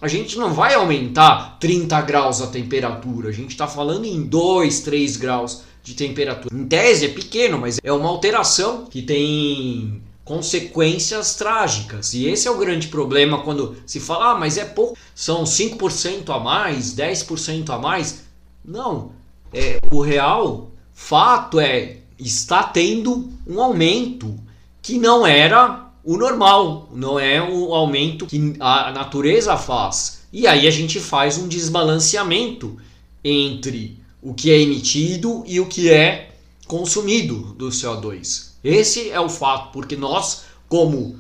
A 0.02 0.08
gente 0.08 0.38
não 0.38 0.54
vai 0.54 0.76
aumentar 0.76 1.58
30 1.60 2.02
graus 2.02 2.42
a 2.42 2.48
temperatura, 2.48 3.30
a 3.30 3.34
gente 3.34 3.52
está 3.52 3.68
falando 3.68 4.06
em 4.06 4.22
2, 4.22 4.80
3 4.82 5.18
graus 5.18 5.64
de 5.84 5.94
temperatura. 5.94 6.56
Em 6.56 6.66
tese 6.66 7.06
é 7.06 7.10
pequeno, 7.10 7.58
mas 7.58 7.80
é 7.84 7.92
uma 7.92 8.10
alteração 8.10 8.86
que 8.86 9.02
tem 9.02 10.02
consequências 10.24 11.36
trágicas. 11.36 12.14
E 12.14 12.28
esse 12.28 12.48
é 12.48 12.52
o 12.52 12.58
grande 12.58 12.88
problema 12.88 13.42
quando 13.42 13.76
se 13.86 14.00
fala, 14.00 14.32
ah, 14.32 14.36
mas 14.36 14.58
é 14.58 14.66
pouco, 14.66 14.96
são 15.16 15.44
5% 15.44 16.30
a 16.30 16.40
mais, 16.40 16.94
10% 16.96 17.70
a 17.72 17.80
mais. 17.80 18.26
Não, 18.64 19.12
é, 19.52 19.80
o 19.92 20.02
real 20.02 20.70
fato 20.94 21.60
é 21.60 21.98
está 22.20 22.62
tendo 22.62 23.30
um 23.48 23.62
aumento 23.62 24.38
que 24.82 24.98
não 24.98 25.26
era 25.26 25.90
o 26.04 26.18
normal, 26.18 26.90
não 26.94 27.20
é 27.20 27.42
o 27.42 27.74
aumento 27.74 28.26
que 28.26 28.56
a 28.60 28.92
natureza 28.92 29.58
faz. 29.58 30.22
E 30.32 30.48
aí 30.48 30.68
a 30.68 30.72
gente 30.72 31.00
faz 31.00 31.38
um 31.38 31.48
desbalanceamento 31.48 32.78
entre 33.24 34.00
o 34.22 34.34
que 34.34 34.52
é 34.52 34.60
emitido 34.60 35.44
e 35.46 35.60
o 35.60 35.68
que 35.68 35.90
é 35.90 36.32
consumido 36.68 37.54
do 37.54 37.70
CO2. 37.70 38.50
Esse 38.64 39.10
é 39.10 39.20
o 39.20 39.30
fato, 39.30 39.72
porque 39.72 39.96
nós, 39.96 40.46
como 40.68 41.16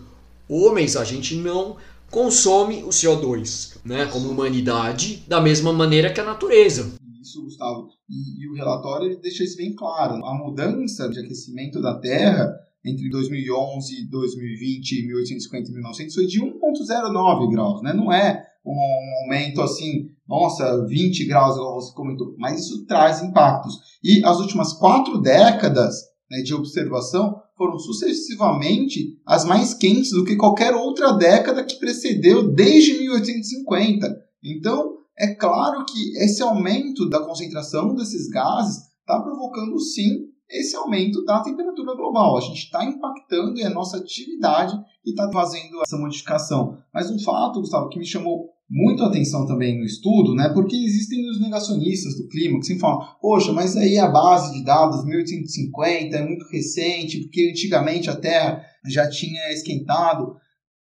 homens, 0.48 0.96
a 0.96 1.04
gente 1.04 1.36
não 1.36 1.78
consome 2.12 2.84
o 2.84 2.90
CO2, 2.90 3.78
né, 3.86 4.06
como 4.08 4.30
humanidade, 4.30 5.24
da 5.28 5.40
mesma 5.40 5.72
maneira 5.72 6.12
que 6.12 6.20
a 6.20 6.26
natureza. 6.26 6.94
Isso, 7.22 7.44
Gustavo. 7.44 7.90
E, 8.10 8.44
e 8.44 8.50
o 8.50 8.56
relatório 8.56 9.20
deixa 9.22 9.44
isso 9.44 9.58
bem 9.58 9.76
claro. 9.76 10.26
A 10.26 10.34
mudança 10.34 11.08
de 11.10 11.20
aquecimento 11.20 11.82
da 11.82 12.00
Terra 12.00 12.56
entre 12.86 13.10
2011, 13.10 14.10
2020, 14.10 15.08
1850 15.08 15.70
e 15.70 15.74
1900 15.74 16.16
foi 16.16 16.26
de 16.26 16.42
1,09 16.42 17.52
graus, 17.52 17.82
né? 17.82 17.94
Não 17.94 18.12
é 18.12 18.46
um 18.66 19.24
aumento 19.24 19.62
assim, 19.62 20.10
nossa, 20.28 20.86
20 20.86 21.26
graus, 21.26 21.58
você 21.58 21.94
comentou, 21.94 22.36
mas 22.38 22.62
isso 22.62 22.86
traz 22.86 23.22
impactos. 23.22 23.74
E 24.04 24.24
as 24.24 24.40
últimas 24.40 24.74
quatro 24.74 25.20
décadas 25.22 25.96
né, 26.30 26.42
de 26.42 26.54
observação 26.54 27.42
foram 27.58 27.78
sucessivamente 27.78 29.20
as 29.26 29.44
mais 29.44 29.74
quentes 29.74 30.12
do 30.12 30.24
que 30.24 30.36
qualquer 30.36 30.74
outra 30.74 31.12
década 31.14 31.64
que 31.64 31.80
precedeu 31.80 32.54
desde 32.54 32.98
1850. 33.00 34.16
Então, 34.44 35.00
é 35.18 35.34
claro 35.36 35.84
que 35.86 36.18
esse 36.18 36.42
aumento 36.42 37.10
da 37.10 37.20
concentração 37.20 37.94
desses 37.94 38.30
gases 38.30 38.78
está 39.02 39.20
provocando 39.20 39.78
sim 39.80 40.29
esse 40.50 40.76
aumento 40.76 41.24
da 41.24 41.42
temperatura 41.42 41.96
global. 41.96 42.38
A 42.38 42.42
gente 42.42 42.64
está 42.64 42.84
impactando 42.84 43.58
e 43.58 43.62
é 43.62 43.68
a 43.68 43.74
nossa 43.74 43.98
atividade 43.98 44.74
que 45.04 45.12
está 45.12 45.32
fazendo 45.32 45.82
essa 45.82 45.98
modificação. 45.98 46.78
Mas 46.94 47.12
um 47.12 47.20
fato, 47.20 47.60
Gustavo, 47.60 47.90
que 47.90 48.00
me 48.00 48.06
chamou 48.06 48.50
muito 48.70 49.04
atenção 49.04 49.48
também 49.48 49.78
no 49.78 49.84
estudo, 49.84 50.36
né? 50.36 50.50
Porque 50.54 50.76
existem 50.76 51.28
os 51.30 51.40
negacionistas 51.40 52.16
do 52.16 52.28
clima 52.28 52.60
que 52.60 52.68
sempre 52.68 52.82
falam, 52.82 53.08
poxa, 53.20 53.52
mas 53.52 53.76
aí 53.76 53.98
a 53.98 54.08
base 54.08 54.54
de 54.54 54.64
dados 54.64 55.04
1850 55.06 56.16
é 56.16 56.28
muito 56.28 56.46
recente, 56.52 57.22
porque 57.22 57.50
antigamente 57.50 58.10
a 58.10 58.16
Terra 58.16 58.62
já 58.86 59.10
tinha 59.10 59.52
esquentado. 59.52 60.36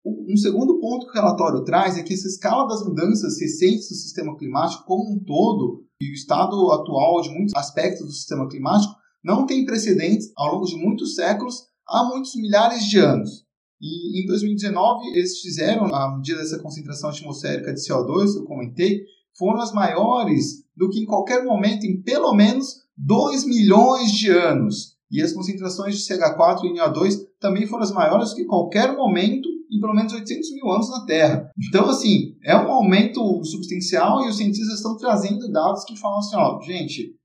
Um 0.05 0.35
segundo 0.35 0.79
ponto 0.79 1.07
que 1.07 1.17
o 1.17 1.21
relatório 1.21 1.63
traz 1.63 1.97
é 1.97 2.03
que 2.03 2.13
essa 2.13 2.27
escala 2.27 2.67
das 2.67 2.85
mudanças 2.85 3.39
recentes 3.39 3.89
do 3.89 3.95
sistema 3.95 4.37
climático 4.37 4.83
como 4.85 5.15
um 5.15 5.23
todo 5.23 5.83
e 5.99 6.11
o 6.11 6.13
estado 6.13 6.71
atual 6.71 7.21
de 7.21 7.29
muitos 7.29 7.55
aspectos 7.55 8.05
do 8.05 8.11
sistema 8.11 8.47
climático 8.47 8.92
não 9.23 9.45
tem 9.45 9.65
precedentes 9.65 10.31
ao 10.35 10.53
longo 10.53 10.65
de 10.65 10.75
muitos 10.75 11.15
séculos 11.15 11.67
há 11.87 12.03
muitos 12.05 12.35
milhares 12.35 12.85
de 12.85 12.99
anos. 12.99 13.43
E 13.81 14.21
em 14.21 14.25
2019 14.25 15.09
eles 15.09 15.39
fizeram, 15.39 15.93
a 15.93 16.15
medida 16.15 16.39
dessa 16.39 16.59
concentração 16.59 17.09
atmosférica 17.09 17.73
de 17.73 17.81
CO2 17.81 18.33
que 18.33 18.39
eu 18.39 18.45
comentei, 18.45 19.01
foram 19.37 19.61
as 19.61 19.73
maiores 19.73 20.63
do 20.75 20.89
que 20.89 20.99
em 20.99 21.05
qualquer 21.05 21.43
momento 21.43 21.85
em 21.85 22.01
pelo 22.01 22.33
menos 22.33 22.83
2 22.97 23.45
milhões 23.45 24.11
de 24.11 24.29
anos. 24.29 24.93
E 25.11 25.21
as 25.21 25.33
concentrações 25.33 25.97
de 25.97 26.03
CH4 26.03 26.63
e 26.63 26.73
NO2 26.73 27.27
também 27.39 27.67
foram 27.67 27.83
as 27.83 27.91
maiores 27.91 28.29
do 28.29 28.35
que 28.35 28.41
em 28.43 28.47
qualquer 28.47 28.95
momento 28.95 29.49
em 29.71 29.79
pelo 29.79 29.93
menos 29.93 30.13
800 30.13 30.53
mil 30.53 30.71
anos 30.71 30.89
na 30.89 31.05
Terra. 31.05 31.49
Então, 31.67 31.89
assim, 31.89 32.35
é 32.43 32.55
um 32.55 32.71
aumento 32.71 33.43
substancial 33.43 34.23
e 34.23 34.29
os 34.29 34.37
cientistas 34.37 34.75
estão 34.75 34.95
trazendo 34.95 35.51
dados 35.51 35.83
que 35.83 35.99
falam 35.99 36.19
assim, 36.19 36.35
ó, 36.35 36.61
gente, 36.61 37.15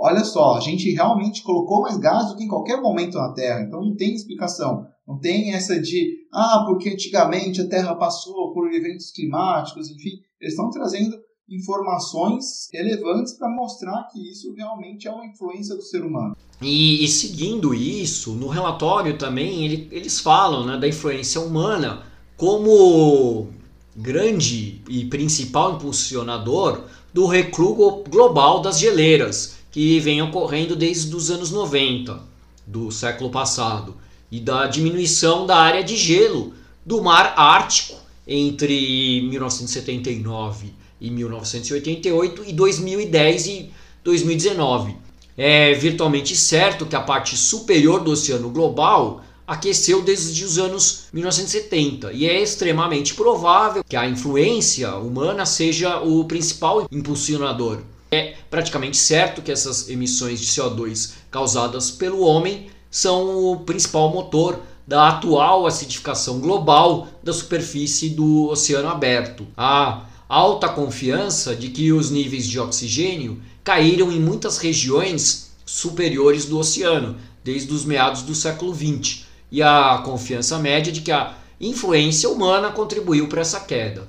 olha 0.00 0.24
só, 0.24 0.56
a 0.56 0.60
gente 0.60 0.90
realmente 0.90 1.42
colocou 1.42 1.82
mais 1.82 1.98
gás 1.98 2.28
do 2.28 2.36
que 2.36 2.44
em 2.44 2.48
qualquer 2.48 2.80
momento 2.80 3.18
na 3.18 3.32
Terra, 3.32 3.62
então 3.62 3.80
não 3.80 3.94
tem 3.94 4.14
explicação. 4.14 4.86
Não 5.06 5.18
tem 5.18 5.52
essa 5.54 5.80
de, 5.80 6.18
ah, 6.32 6.64
porque 6.66 6.90
antigamente 6.90 7.60
a 7.60 7.68
Terra 7.68 7.94
passou 7.96 8.52
por 8.52 8.72
eventos 8.72 9.10
climáticos, 9.10 9.90
enfim. 9.90 10.20
Eles 10.40 10.54
estão 10.54 10.70
trazendo 10.70 11.16
informações 11.48 12.68
relevantes 12.72 13.32
para 13.34 13.50
mostrar 13.50 14.08
que 14.12 14.30
isso 14.30 14.54
realmente 14.54 15.08
é 15.08 15.10
uma 15.10 15.26
influência 15.26 15.74
do 15.74 15.82
ser 15.82 16.04
humano. 16.04 16.36
E, 16.62 17.04
e 17.04 17.08
seguindo 17.08 17.74
isso, 17.74 18.32
no 18.34 18.46
relatório 18.46 19.18
também 19.18 19.64
ele, 19.64 19.88
eles 19.90 20.20
falam 20.20 20.64
né, 20.64 20.78
da 20.78 20.86
influência 20.86 21.40
humana 21.40 22.04
como 22.36 23.48
grande 23.96 24.80
e 24.88 25.04
principal 25.06 25.74
impulsionador 25.74 26.84
do 27.12 27.26
recuo 27.26 28.04
global 28.08 28.60
das 28.60 28.78
geleiras, 28.78 29.56
que 29.70 30.00
vem 30.00 30.20
ocorrendo 30.20 30.74
desde 30.74 31.14
os 31.14 31.30
anos 31.30 31.50
90 31.50 32.20
do 32.66 32.90
século 32.90 33.30
passado 33.30 33.96
e 34.30 34.40
da 34.40 34.66
diminuição 34.66 35.46
da 35.46 35.56
área 35.56 35.82
de 35.82 35.96
gelo 35.96 36.52
do 36.84 37.02
Mar 37.02 37.34
Ártico 37.36 37.96
entre 38.26 39.22
1979 39.22 40.72
e 41.00 41.10
1988 41.10 42.44
e 42.46 42.52
2010 42.52 43.46
e 43.46 43.70
2019. 44.04 44.96
é 45.36 45.72
virtualmente 45.74 46.36
certo 46.36 46.86
que 46.86 46.96
a 46.96 47.00
parte 47.00 47.36
superior 47.36 48.00
do 48.00 48.10
oceano 48.10 48.50
global 48.50 49.22
aqueceu 49.46 50.02
desde 50.02 50.44
os 50.44 50.58
anos 50.58 51.06
1970 51.12 52.12
e 52.12 52.26
é 52.26 52.40
extremamente 52.40 53.14
provável 53.14 53.82
que 53.82 53.96
a 53.96 54.06
influência 54.06 54.94
humana 54.96 55.44
seja 55.44 56.00
o 56.00 56.24
principal 56.24 56.86
impulsionador. 56.92 57.80
É 58.10 58.34
praticamente 58.50 58.96
certo 58.96 59.40
que 59.40 59.52
essas 59.52 59.88
emissões 59.88 60.40
de 60.40 60.46
CO2 60.46 61.12
causadas 61.30 61.90
pelo 61.90 62.22
homem 62.22 62.68
são 62.90 63.52
o 63.52 63.60
principal 63.60 64.10
motor 64.10 64.60
da 64.86 65.08
atual 65.08 65.66
acidificação 65.66 66.40
global 66.40 67.06
da 67.22 67.32
superfície 67.32 68.08
do 68.08 68.48
oceano 68.48 68.88
aberto. 68.88 69.46
Há 69.56 70.06
alta 70.28 70.68
confiança 70.68 71.54
de 71.54 71.68
que 71.68 71.92
os 71.92 72.10
níveis 72.10 72.46
de 72.48 72.58
oxigênio 72.58 73.40
caíram 73.62 74.10
em 74.10 74.18
muitas 74.18 74.58
regiões 74.58 75.52
superiores 75.64 76.46
do 76.46 76.58
oceano 76.58 77.16
desde 77.44 77.72
os 77.72 77.84
meados 77.84 78.22
do 78.22 78.34
século 78.34 78.74
XX 78.74 79.24
e 79.52 79.62
a 79.62 80.02
confiança 80.04 80.58
média 80.58 80.92
de 80.92 81.00
que 81.00 81.12
a 81.12 81.36
influência 81.60 82.28
humana 82.28 82.70
contribuiu 82.70 83.28
para 83.28 83.42
essa 83.42 83.60
queda. 83.60 84.08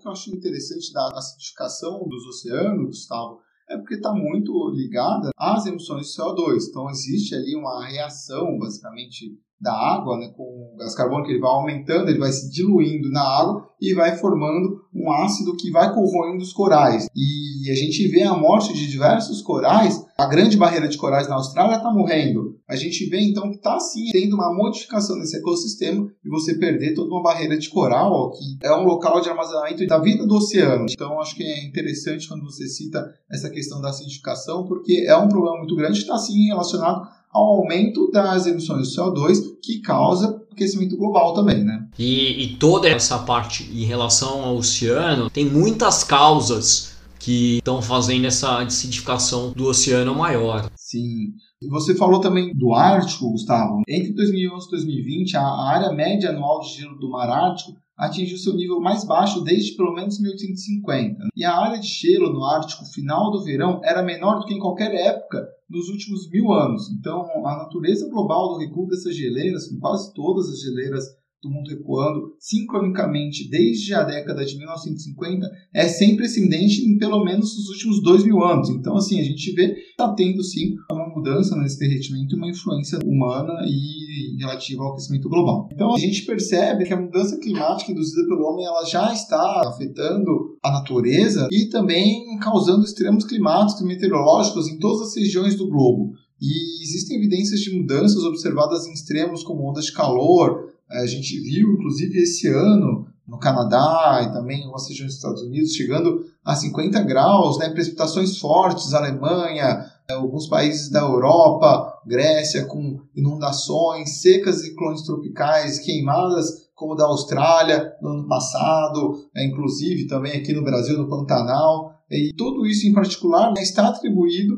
Que 0.00 0.08
eu 0.08 0.12
acho 0.12 0.34
interessante 0.34 0.92
da 0.92 1.08
acidificação 1.08 2.08
dos 2.08 2.26
oceanos, 2.26 2.86
Gustavo, 2.86 3.40
é 3.68 3.76
porque 3.76 3.94
está 3.94 4.12
muito 4.12 4.70
ligada 4.70 5.30
às 5.36 5.66
emissões 5.66 6.06
de 6.06 6.16
CO2. 6.16 6.68
Então 6.70 6.88
existe 6.88 7.34
ali 7.34 7.54
uma 7.54 7.86
reação, 7.86 8.58
basicamente, 8.58 9.38
da 9.60 9.72
água, 9.72 10.16
né, 10.16 10.32
com 10.34 10.42
o 10.42 10.76
gás 10.78 10.94
carbônico, 10.94 11.30
ele 11.30 11.40
vai 11.40 11.50
aumentando, 11.50 12.08
ele 12.08 12.18
vai 12.18 12.32
se 12.32 12.50
diluindo 12.50 13.10
na 13.10 13.22
água 13.22 13.68
e 13.80 13.94
vai 13.94 14.16
formando 14.16 14.80
um 14.94 15.10
ácido 15.12 15.56
que 15.56 15.70
vai 15.70 15.92
corroendo 15.94 16.42
os 16.42 16.52
corais. 16.52 17.06
E 17.14 17.70
a 17.70 17.74
gente 17.74 18.08
vê 18.08 18.22
a 18.22 18.36
morte 18.36 18.72
de 18.72 18.88
diversos 18.88 19.42
corais. 19.42 20.04
A 20.18 20.26
grande 20.26 20.56
barreira 20.56 20.88
de 20.88 20.98
corais 20.98 21.28
na 21.28 21.36
Austrália 21.36 21.76
está 21.76 21.90
morrendo. 21.90 22.58
A 22.68 22.76
gente 22.76 23.08
vê 23.08 23.20
então 23.20 23.50
que 23.50 23.56
está 23.56 23.78
sim 23.80 24.10
tendo 24.12 24.34
uma 24.34 24.54
modificação 24.54 25.16
nesse 25.16 25.36
ecossistema 25.36 26.10
e 26.24 26.28
você 26.28 26.54
perder 26.54 26.94
toda 26.94 27.10
uma 27.10 27.22
barreira 27.22 27.58
de 27.58 27.68
coral, 27.68 28.30
que 28.30 28.58
é 28.62 28.74
um 28.74 28.84
local 28.84 29.20
de 29.20 29.28
armazenamento 29.28 29.86
da 29.86 29.98
vida 29.98 30.26
do 30.26 30.36
oceano. 30.36 30.86
Então 30.90 31.20
acho 31.20 31.34
que 31.34 31.42
é 31.42 31.66
interessante 31.66 32.28
quando 32.28 32.44
você 32.44 32.66
cita 32.66 33.04
essa 33.30 33.50
questão 33.50 33.80
da 33.80 33.90
acidificação, 33.90 34.66
porque 34.66 35.04
é 35.06 35.16
um 35.16 35.28
problema 35.28 35.58
muito 35.58 35.76
grande 35.76 36.00
que 36.00 36.04
está 36.04 36.18
sim 36.18 36.46
relacionado 36.46 37.19
ao 37.32 37.60
aumento 37.60 38.10
das 38.10 38.46
emissões 38.46 38.88
de 38.88 38.96
CO2 38.96 39.38
que 39.62 39.80
causa 39.80 40.40
aquecimento 40.50 40.96
global 40.96 41.32
também, 41.32 41.64
né? 41.64 41.88
E, 41.98 42.42
e 42.42 42.56
toda 42.56 42.88
essa 42.88 43.18
parte 43.20 43.64
em 43.64 43.84
relação 43.84 44.42
ao 44.44 44.56
oceano 44.56 45.30
tem 45.30 45.46
muitas 45.46 46.04
causas 46.04 46.90
que 47.18 47.58
estão 47.58 47.82
fazendo 47.82 48.26
essa 48.26 48.62
acidificação 48.62 49.52
do 49.52 49.66
oceano 49.66 50.14
maior. 50.14 50.70
Sim. 50.74 51.34
Você 51.68 51.94
falou 51.94 52.20
também 52.20 52.54
do 52.54 52.72
Ártico, 52.72 53.30
Gustavo. 53.30 53.82
Entre 53.86 54.12
2011 54.12 54.66
e 54.66 54.70
2020, 54.70 55.36
a 55.36 55.46
área 55.68 55.92
média 55.92 56.30
anual 56.30 56.60
de 56.60 56.70
gelo 56.70 56.98
do 56.98 57.10
Mar 57.10 57.28
Ártico 57.28 57.76
atingiu 57.96 58.38
seu 58.38 58.54
nível 58.54 58.80
mais 58.80 59.04
baixo 59.04 59.42
desde 59.42 59.76
pelo 59.76 59.92
menos 59.92 60.18
1850. 60.18 61.28
E 61.36 61.44
a 61.44 61.54
área 61.54 61.78
de 61.78 61.86
gelo 61.86 62.32
no 62.32 62.42
Ártico 62.42 62.86
final 62.86 63.30
do 63.30 63.44
verão 63.44 63.82
era 63.84 64.02
menor 64.02 64.38
do 64.38 64.46
que 64.46 64.54
em 64.54 64.58
qualquer 64.58 64.94
época 64.94 65.46
nos 65.70 65.88
últimos 65.88 66.28
mil 66.28 66.52
anos. 66.52 66.90
Então, 66.90 67.24
a 67.46 67.56
natureza 67.56 68.08
global 68.10 68.54
do 68.54 68.58
recuo 68.58 68.88
dessas 68.88 69.14
geleiras, 69.14 69.68
com 69.68 69.78
quase 69.78 70.12
todas 70.12 70.48
as 70.48 70.60
geleiras 70.60 71.04
do 71.42 71.48
mundo 71.48 71.70
recuando 71.70 72.34
sincronicamente 72.38 73.48
desde 73.48 73.94
a 73.94 74.02
década 74.02 74.44
de 74.44 74.58
1950 74.58 75.50
é 75.74 75.88
sempre 75.88 76.26
ascendente 76.26 76.84
em 76.84 76.98
pelo 76.98 77.24
menos 77.24 77.56
os 77.56 77.68
últimos 77.70 78.02
dois 78.02 78.24
mil 78.24 78.44
anos. 78.44 78.68
Então, 78.68 78.96
assim, 78.96 79.18
a 79.18 79.22
gente 79.22 79.52
vê 79.52 79.72
que 79.74 79.80
está 79.80 80.12
tendo 80.12 80.42
sim 80.42 80.74
mudança 81.20 81.56
nesse 81.56 81.78
derretimento 81.78 82.34
e 82.34 82.38
uma 82.38 82.48
influência 82.48 82.98
humana 83.04 83.52
e 83.66 84.36
relativa 84.38 84.82
ao 84.82 84.92
aquecimento 84.92 85.28
global. 85.28 85.68
Então, 85.72 85.94
a 85.94 85.98
gente 85.98 86.22
percebe 86.22 86.84
que 86.84 86.92
a 86.92 87.00
mudança 87.00 87.38
climática 87.38 87.92
induzida 87.92 88.26
pelo 88.26 88.44
homem 88.46 88.64
ela 88.64 88.84
já 88.84 89.12
está 89.12 89.62
afetando 89.66 90.56
a 90.62 90.70
natureza 90.70 91.48
e 91.52 91.68
também 91.68 92.38
causando 92.40 92.84
extremos 92.84 93.24
climáticos 93.24 93.82
e 93.82 93.86
meteorológicos 93.86 94.68
em 94.68 94.78
todas 94.78 95.08
as 95.08 95.16
regiões 95.16 95.54
do 95.56 95.68
globo. 95.68 96.12
E 96.40 96.82
existem 96.82 97.18
evidências 97.18 97.60
de 97.60 97.78
mudanças 97.78 98.24
observadas 98.24 98.86
em 98.86 98.92
extremos 98.92 99.44
como 99.44 99.68
ondas 99.68 99.84
de 99.84 99.92
calor, 99.92 100.70
a 100.90 101.06
gente 101.06 101.38
viu, 101.40 101.74
inclusive, 101.74 102.18
esse 102.18 102.48
ano 102.48 103.06
no 103.30 103.38
Canadá 103.38 104.22
e 104.24 104.32
também 104.32 104.58
em 104.58 104.62
algumas 104.64 104.88
regiões 104.88 105.12
dos 105.12 105.16
Estados 105.18 105.42
Unidos, 105.42 105.72
chegando 105.72 106.24
a 106.44 106.56
50 106.56 107.00
graus, 107.02 107.58
né, 107.58 107.68
precipitações 107.70 108.38
fortes, 108.38 108.92
Alemanha, 108.92 109.86
alguns 110.10 110.48
países 110.48 110.90
da 110.90 111.00
Europa, 111.00 112.00
Grécia, 112.06 112.66
com 112.66 112.98
inundações, 113.14 114.20
secas 114.20 114.60
e 114.60 114.68
ciclones 114.68 115.02
tropicais, 115.02 115.78
queimadas, 115.78 116.70
como 116.74 116.94
da 116.94 117.04
Austrália 117.04 117.92
no 118.00 118.10
ano 118.10 118.28
passado, 118.28 119.28
é, 119.36 119.44
inclusive 119.44 120.06
também 120.06 120.32
aqui 120.32 120.52
no 120.52 120.64
Brasil, 120.64 120.96
no 120.96 121.08
Pantanal. 121.08 121.92
E 122.10 122.32
tudo 122.36 122.66
isso 122.66 122.86
em 122.86 122.92
particular 122.92 123.52
né, 123.52 123.62
está 123.62 123.88
atribuído 123.88 124.54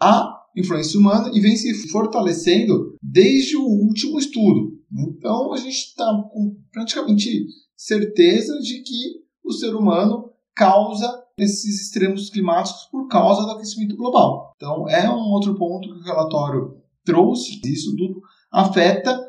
à 0.00 0.36
influência 0.56 0.98
humana 0.98 1.30
e 1.34 1.40
vem 1.40 1.54
se 1.54 1.88
fortalecendo 1.88 2.96
desde 3.02 3.56
o 3.56 3.62
último 3.62 4.18
estudo. 4.18 4.72
Então 4.90 5.52
a 5.52 5.58
gente 5.58 5.76
está 5.76 6.06
com 6.32 6.56
praticamente 6.72 7.44
certeza 7.76 8.58
de 8.60 8.82
que 8.82 9.26
o 9.44 9.52
ser 9.52 9.74
humano 9.74 10.30
causa 10.54 11.25
esses 11.38 11.82
extremos 11.82 12.30
climáticos 12.30 12.88
por 12.90 13.08
causa 13.08 13.42
do 13.42 13.50
aquecimento 13.52 13.96
global. 13.96 14.54
Então 14.56 14.88
é 14.88 15.08
um 15.10 15.30
outro 15.32 15.54
ponto 15.54 15.88
que 15.88 16.00
o 16.00 16.04
relatório 16.04 16.76
trouxe. 17.04 17.60
Isso 17.64 17.94
tudo 17.96 18.20
afeta 18.50 19.20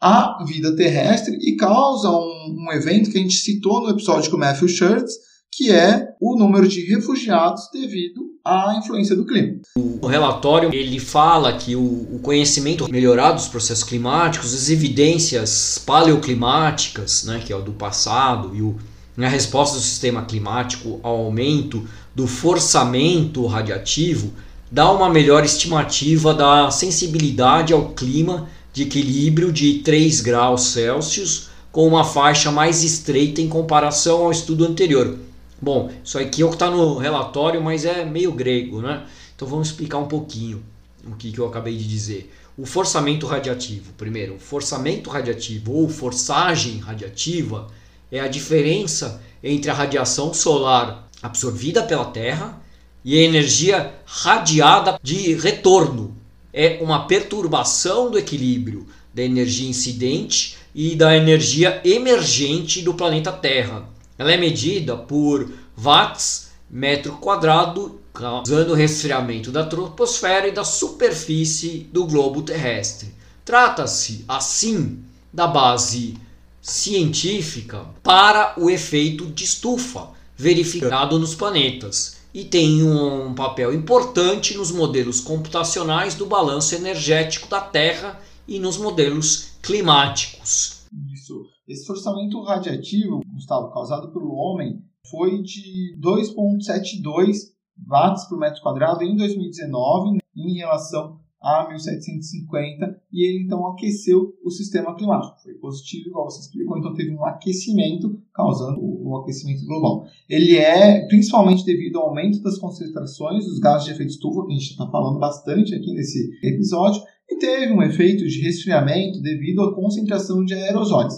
a 0.00 0.44
vida 0.44 0.74
terrestre 0.74 1.36
e 1.40 1.56
causa 1.56 2.10
um, 2.10 2.56
um 2.58 2.72
evento 2.72 3.10
que 3.10 3.18
a 3.18 3.20
gente 3.20 3.36
citou 3.36 3.80
no 3.80 3.90
episódio 3.90 4.30
com 4.30 4.36
Matthew 4.36 4.68
Shirts, 4.68 5.14
que 5.52 5.70
é 5.70 6.08
o 6.20 6.36
número 6.36 6.66
de 6.66 6.84
refugiados 6.86 7.68
devido 7.72 8.22
à 8.44 8.74
influência 8.76 9.14
do 9.14 9.24
clima. 9.24 9.60
O 9.76 10.06
relatório 10.06 10.74
ele 10.74 10.98
fala 10.98 11.56
que 11.56 11.76
o, 11.76 12.18
conhecimento 12.22 12.90
melhorado 12.90 13.36
dos 13.36 13.48
processos 13.48 13.84
climáticos, 13.84 14.54
as 14.54 14.70
evidências 14.70 15.78
paleoclimáticas, 15.84 17.24
né, 17.24 17.40
que 17.44 17.52
é 17.52 17.56
o 17.56 17.62
do 17.62 17.72
passado, 17.72 18.54
e 18.54 18.62
o, 18.62 18.76
a 19.18 19.28
resposta 19.28 19.76
do 19.76 19.82
sistema 19.82 20.22
climático 20.22 21.00
ao 21.02 21.16
aumento 21.16 21.86
do 22.14 22.26
forçamento 22.26 23.46
radiativo, 23.46 24.32
dá 24.70 24.90
uma 24.90 25.10
melhor 25.10 25.44
estimativa 25.44 26.32
da 26.32 26.70
sensibilidade 26.70 27.72
ao 27.72 27.90
clima 27.90 28.48
de 28.72 28.84
equilíbrio 28.84 29.52
de 29.52 29.80
3 29.80 30.20
graus 30.20 30.68
Celsius, 30.68 31.48
com 31.70 31.86
uma 31.86 32.04
faixa 32.04 32.50
mais 32.50 32.82
estreita 32.82 33.40
em 33.40 33.48
comparação 33.48 34.24
ao 34.24 34.30
estudo 34.30 34.64
anterior 34.64 35.18
Bom, 35.62 35.92
isso 36.04 36.18
aqui 36.18 36.42
é 36.42 36.44
o 36.44 36.48
que 36.48 36.56
está 36.56 36.68
no 36.68 36.98
relatório, 36.98 37.62
mas 37.62 37.84
é 37.84 38.04
meio 38.04 38.32
grego, 38.32 38.82
né? 38.82 39.06
Então 39.36 39.46
vamos 39.46 39.68
explicar 39.68 39.98
um 39.98 40.08
pouquinho 40.08 40.60
o 41.06 41.14
que, 41.14 41.30
que 41.30 41.38
eu 41.38 41.46
acabei 41.46 41.76
de 41.76 41.86
dizer. 41.86 42.34
O 42.58 42.66
forçamento 42.66 43.28
radiativo, 43.28 43.92
primeiro, 43.92 44.40
forçamento 44.40 45.08
radiativo 45.08 45.72
ou 45.72 45.88
forçagem 45.88 46.80
radiativa 46.80 47.68
é 48.12 48.20
a 48.20 48.28
diferença 48.28 49.22
entre 49.42 49.70
a 49.70 49.74
radiação 49.74 50.34
solar 50.34 51.08
absorvida 51.22 51.82
pela 51.82 52.04
Terra 52.04 52.60
e 53.02 53.18
a 53.18 53.22
energia 53.22 53.94
radiada 54.04 55.00
de 55.02 55.34
retorno. 55.34 56.14
É 56.52 56.78
uma 56.82 57.06
perturbação 57.06 58.10
do 58.10 58.18
equilíbrio 58.18 58.86
da 59.14 59.22
energia 59.22 59.68
incidente 59.68 60.58
e 60.74 60.94
da 60.94 61.16
energia 61.16 61.80
emergente 61.84 62.82
do 62.82 62.92
planeta 62.92 63.32
Terra. 63.32 63.88
Ela 64.18 64.32
é 64.32 64.36
medida 64.36 64.94
por 64.94 65.50
watts 65.76 66.52
metro 66.70 67.14
quadrado, 67.14 68.00
causando 68.12 68.72
o 68.72 68.76
resfriamento 68.76 69.50
da 69.50 69.64
troposfera 69.64 70.46
e 70.48 70.52
da 70.52 70.64
superfície 70.64 71.88
do 71.90 72.06
globo 72.06 72.42
terrestre. 72.42 73.14
Trata-se, 73.44 74.24
assim, 74.28 75.02
da 75.32 75.46
base 75.46 76.14
científica 76.62 77.84
para 78.04 78.54
o 78.56 78.70
efeito 78.70 79.26
de 79.26 79.44
estufa 79.44 80.10
verificado 80.36 81.18
nos 81.18 81.34
planetas 81.34 82.22
e 82.32 82.44
tem 82.44 82.82
um 82.82 83.34
papel 83.34 83.74
importante 83.74 84.56
nos 84.56 84.70
modelos 84.70 85.20
computacionais 85.20 86.14
do 86.14 86.24
balanço 86.24 86.74
energético 86.74 87.48
da 87.48 87.60
Terra 87.60 88.20
e 88.46 88.58
nos 88.58 88.78
modelos 88.78 89.56
climáticos. 89.60 90.86
Isso. 91.12 91.44
Esse 91.66 91.86
forçamento 91.86 92.40
radiativo, 92.42 93.20
Gustavo, 93.26 93.72
causado 93.72 94.12
pelo 94.12 94.34
homem, 94.34 94.82
foi 95.10 95.42
de 95.42 95.96
2,72 96.00 97.52
watts 97.86 98.24
por 98.28 98.38
metro 98.38 98.62
quadrado 98.62 99.02
em 99.02 99.16
2019, 99.16 100.18
em 100.36 100.54
relação 100.56 101.20
a 101.42 101.68
1750 101.68 103.02
e 103.12 103.26
ele 103.26 103.44
então 103.44 103.66
aqueceu 103.66 104.34
o 104.44 104.50
sistema 104.50 104.94
climático. 104.94 105.42
Foi 105.42 105.54
positivo, 105.54 106.08
igual 106.08 106.30
você 106.30 106.40
explicou, 106.40 106.78
então 106.78 106.94
teve 106.94 107.10
um 107.10 107.24
aquecimento 107.24 108.20
causando 108.32 108.78
o 108.80 109.16
aquecimento 109.16 109.66
global. 109.66 110.06
Ele 110.28 110.56
é 110.56 111.06
principalmente 111.06 111.64
devido 111.64 111.98
ao 111.98 112.08
aumento 112.08 112.40
das 112.42 112.58
concentrações 112.58 113.44
dos 113.44 113.58
gases 113.58 113.86
de 113.86 113.92
efeito 113.92 114.10
estufa, 114.10 114.46
que 114.46 114.52
a 114.52 114.56
gente 114.56 114.70
está 114.70 114.86
falando 114.88 115.18
bastante 115.18 115.74
aqui 115.74 115.92
nesse 115.92 116.30
episódio, 116.42 117.02
e 117.28 117.38
teve 117.38 117.72
um 117.72 117.82
efeito 117.82 118.26
de 118.26 118.40
resfriamento 118.40 119.20
devido 119.20 119.62
à 119.62 119.74
concentração 119.74 120.44
de 120.44 120.54
aerosóis. 120.54 121.14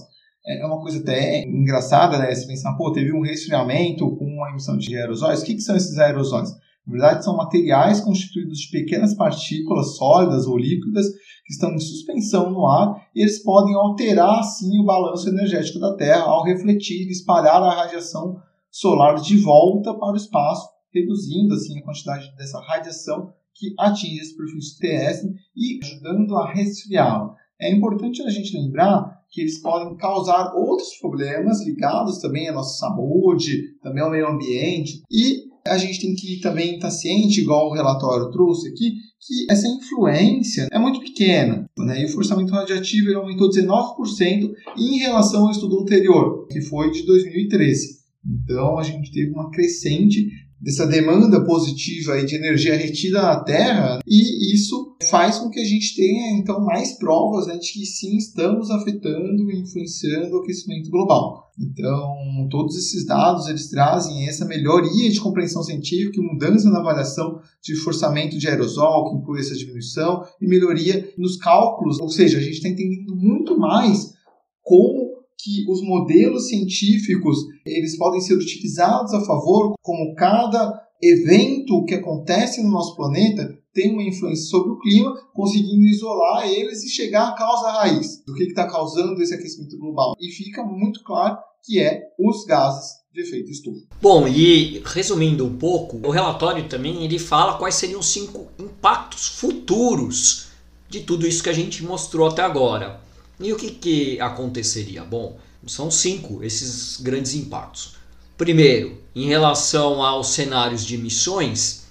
É 0.47 0.65
uma 0.67 0.81
coisa 0.81 1.01
até 1.01 1.43
engraçada, 1.43 2.19
né? 2.19 2.35
Se 2.35 2.47
pensar, 2.47 2.75
pô, 2.75 2.93
teve 2.93 3.13
um 3.13 3.23
resfriamento 3.23 4.15
com 4.17 4.45
a 4.45 4.51
emissão 4.51 4.77
de 4.77 4.95
aerosóis. 4.95 5.41
O 5.41 5.45
que, 5.45 5.55
que 5.55 5.63
são 5.63 5.75
esses 5.75 5.97
aerosóis? 5.99 6.51
Na 6.87 6.93
verdade, 6.93 7.25
são 7.25 7.37
materiais 7.37 8.01
constituídos 8.01 8.59
de 8.59 8.71
pequenas 8.71 9.15
partículas 9.15 9.97
sólidas 9.97 10.47
ou 10.47 10.59
líquidas 10.59 11.07
que 11.45 11.53
estão 11.53 11.73
em 11.73 11.79
suspensão 11.79 12.51
no 12.51 12.67
ar 12.67 13.09
e 13.15 13.23
eles 13.23 13.43
podem 13.43 13.75
alterar, 13.75 14.41
assim, 14.41 14.79
o 14.79 14.85
balanço 14.85 15.29
energético 15.29 15.79
da 15.79 15.97
Terra 15.97 16.23
ao 16.23 16.45
refletir 16.45 17.07
e 17.07 17.11
espalhar 17.11 17.63
a 17.63 17.75
radiação 17.75 18.37
solar 18.71 19.21
de 19.21 19.39
volta 19.39 19.95
para 19.95 20.13
o 20.13 20.17
espaço, 20.17 20.69
reduzindo, 20.93 21.55
assim, 21.55 21.79
a 21.79 21.83
quantidade 21.83 22.35
dessa 22.37 22.61
radiação 22.61 23.33
que 23.55 23.73
atinge 23.79 24.21
a 24.21 24.25
superfície 24.25 24.79
terrestre 24.79 25.31
e 25.57 25.79
ajudando 25.83 26.37
a 26.37 26.53
resfriá-la. 26.53 27.35
É 27.61 27.73
importante 27.73 28.21
a 28.23 28.29
gente 28.29 28.57
lembrar 28.57 29.23
que 29.31 29.41
eles 29.41 29.61
podem 29.61 29.97
causar 29.97 30.55
outros 30.55 30.97
problemas 31.01 31.65
ligados 31.65 32.19
também 32.19 32.49
à 32.49 32.53
nossa 32.53 32.79
saúde, 32.79 33.77
também 33.83 34.03
ao 34.03 34.11
meio 34.11 34.29
ambiente 34.29 35.03
e 35.11 35.44
a 35.67 35.79
gente 35.79 35.99
tem 36.01 36.15
que 36.15 36.41
também 36.41 36.75
estar 36.75 36.91
ciente, 36.91 37.41
igual 37.41 37.71
o 37.71 37.73
relatório 37.73 38.31
trouxe 38.31 38.69
aqui, 38.69 38.93
que 39.19 39.51
essa 39.51 39.67
influência 39.67 40.69
é 40.71 40.79
muito 40.79 41.01
pequena. 41.01 41.67
Né? 41.79 42.03
E 42.03 42.05
o 42.05 42.11
forçamento 42.11 42.53
radiativo 42.53 43.09
ele 43.09 43.17
aumentou 43.17 43.49
19% 43.49 44.53
em 44.77 44.99
relação 44.99 45.47
ao 45.47 45.51
estudo 45.51 45.81
anterior, 45.81 46.47
que 46.49 46.61
foi 46.61 46.91
de 46.91 47.07
2013. 47.07 48.05
Então 48.27 48.79
a 48.79 48.83
gente 48.83 49.11
teve 49.11 49.31
uma 49.31 49.51
crescente 49.51 50.29
dessa 50.65 50.87
demanda 50.87 51.45
positiva 51.45 52.25
de 52.25 52.37
energia 52.37 52.75
retida 52.75 53.21
na 53.21 53.45
Terra, 53.45 53.99
e 54.07 54.55
isso 54.55 54.97
faz 55.11 55.39
com 55.39 55.51
que 55.51 55.61
a 55.61 55.65
gente 55.65 55.95
tenha 55.95 56.39
então 56.39 56.65
mais 56.65 56.99
provas 56.99 57.47
né, 57.47 57.59
de 57.59 57.71
que 57.71 57.85
sim 57.85 58.17
estamos 58.17 58.71
afetando 58.71 59.51
e 59.51 59.61
influenciando 59.61 60.35
o 60.35 60.41
aquecimento 60.41 60.91
global. 60.91 61.45
Então, 61.61 62.49
todos 62.51 62.77
esses 62.77 63.05
dados 63.05 63.47
eles 63.47 63.69
trazem 63.69 64.27
essa 64.27 64.47
melhoria 64.47 65.11
de 65.11 65.21
compreensão 65.21 65.63
científica 65.63 66.19
e 66.19 66.25
mudança 66.25 66.71
na 66.71 66.81
avaliação 66.81 67.39
de 67.63 67.77
forçamento 67.77 68.39
de 68.39 68.49
aerosol, 68.49 69.11
que 69.11 69.17
inclui 69.19 69.41
essa 69.41 69.55
diminuição, 69.55 70.25
e 70.41 70.49
melhoria 70.49 71.13
nos 71.19 71.37
cálculos, 71.37 72.01
ou 72.01 72.09
seja, 72.09 72.39
a 72.39 72.41
gente 72.41 72.55
está 72.55 72.69
entendendo 72.69 73.15
muito 73.15 73.57
mais 73.59 74.15
como 74.63 75.04
que 75.45 75.71
os 75.71 75.83
modelos 75.83 76.49
científicos 76.49 77.37
eles 77.67 77.99
podem 77.99 78.21
ser 78.21 78.35
utilizados 78.35 79.13
a 79.13 79.21
favor, 79.21 79.75
como 79.83 80.15
cada 80.15 80.83
evento 81.03 81.85
que 81.85 81.95
acontece 81.95 82.63
no 82.63 82.71
nosso 82.71 82.97
planeta 82.97 83.59
tem 83.75 83.93
uma 83.93 84.03
influência 84.03 84.47
sobre 84.47 84.71
o 84.71 84.79
clima, 84.79 85.15
conseguindo 85.35 85.83
isolar 85.83 86.49
eles 86.49 86.83
e 86.85 86.89
chegar 86.89 87.29
à 87.29 87.35
causa 87.35 87.73
raiz 87.73 88.23
do 88.25 88.33
que 88.33 88.45
está 88.45 88.67
causando 88.67 89.21
esse 89.21 89.35
aquecimento 89.35 89.77
global. 89.77 90.15
E 90.19 90.31
fica 90.31 90.63
muito 90.63 91.03
claro 91.03 91.37
que 91.63 91.81
é 91.81 92.03
os 92.19 92.45
gases 92.47 93.03
de 93.13 93.21
efeito 93.21 93.51
estufa. 93.51 93.85
Bom, 94.01 94.27
e 94.29 94.81
resumindo 94.85 95.45
um 95.45 95.57
pouco, 95.57 96.01
o 96.07 96.11
relatório 96.11 96.69
também 96.69 97.05
ele 97.05 97.19
fala 97.19 97.59
quais 97.59 97.75
seriam 97.75 98.01
os 98.01 98.11
cinco 98.11 98.47
impactos 98.59 99.29
futuros 99.29 100.47
de 100.89 101.01
tudo 101.01 101.27
isso 101.27 101.43
que 101.43 101.51
a 101.51 101.55
gente 101.55 101.83
mostrou 101.85 102.29
até 102.29 102.43
agora. 102.43 103.04
E 103.41 103.53
o 103.53 103.57
que, 103.57 103.71
que 103.71 104.21
aconteceria? 104.21 105.05
Bom, 105.05 105.39
são 105.67 105.91
cinco 105.91 106.43
esses 106.43 107.01
grandes 107.01 107.35
impactos. 107.35 107.97
Primeiro, 108.37 108.99
em 109.15 109.27
relação 109.27 110.03
aos 110.03 110.29
cenários 110.29 110.85
de 110.85 110.95
emissões, 110.95 111.85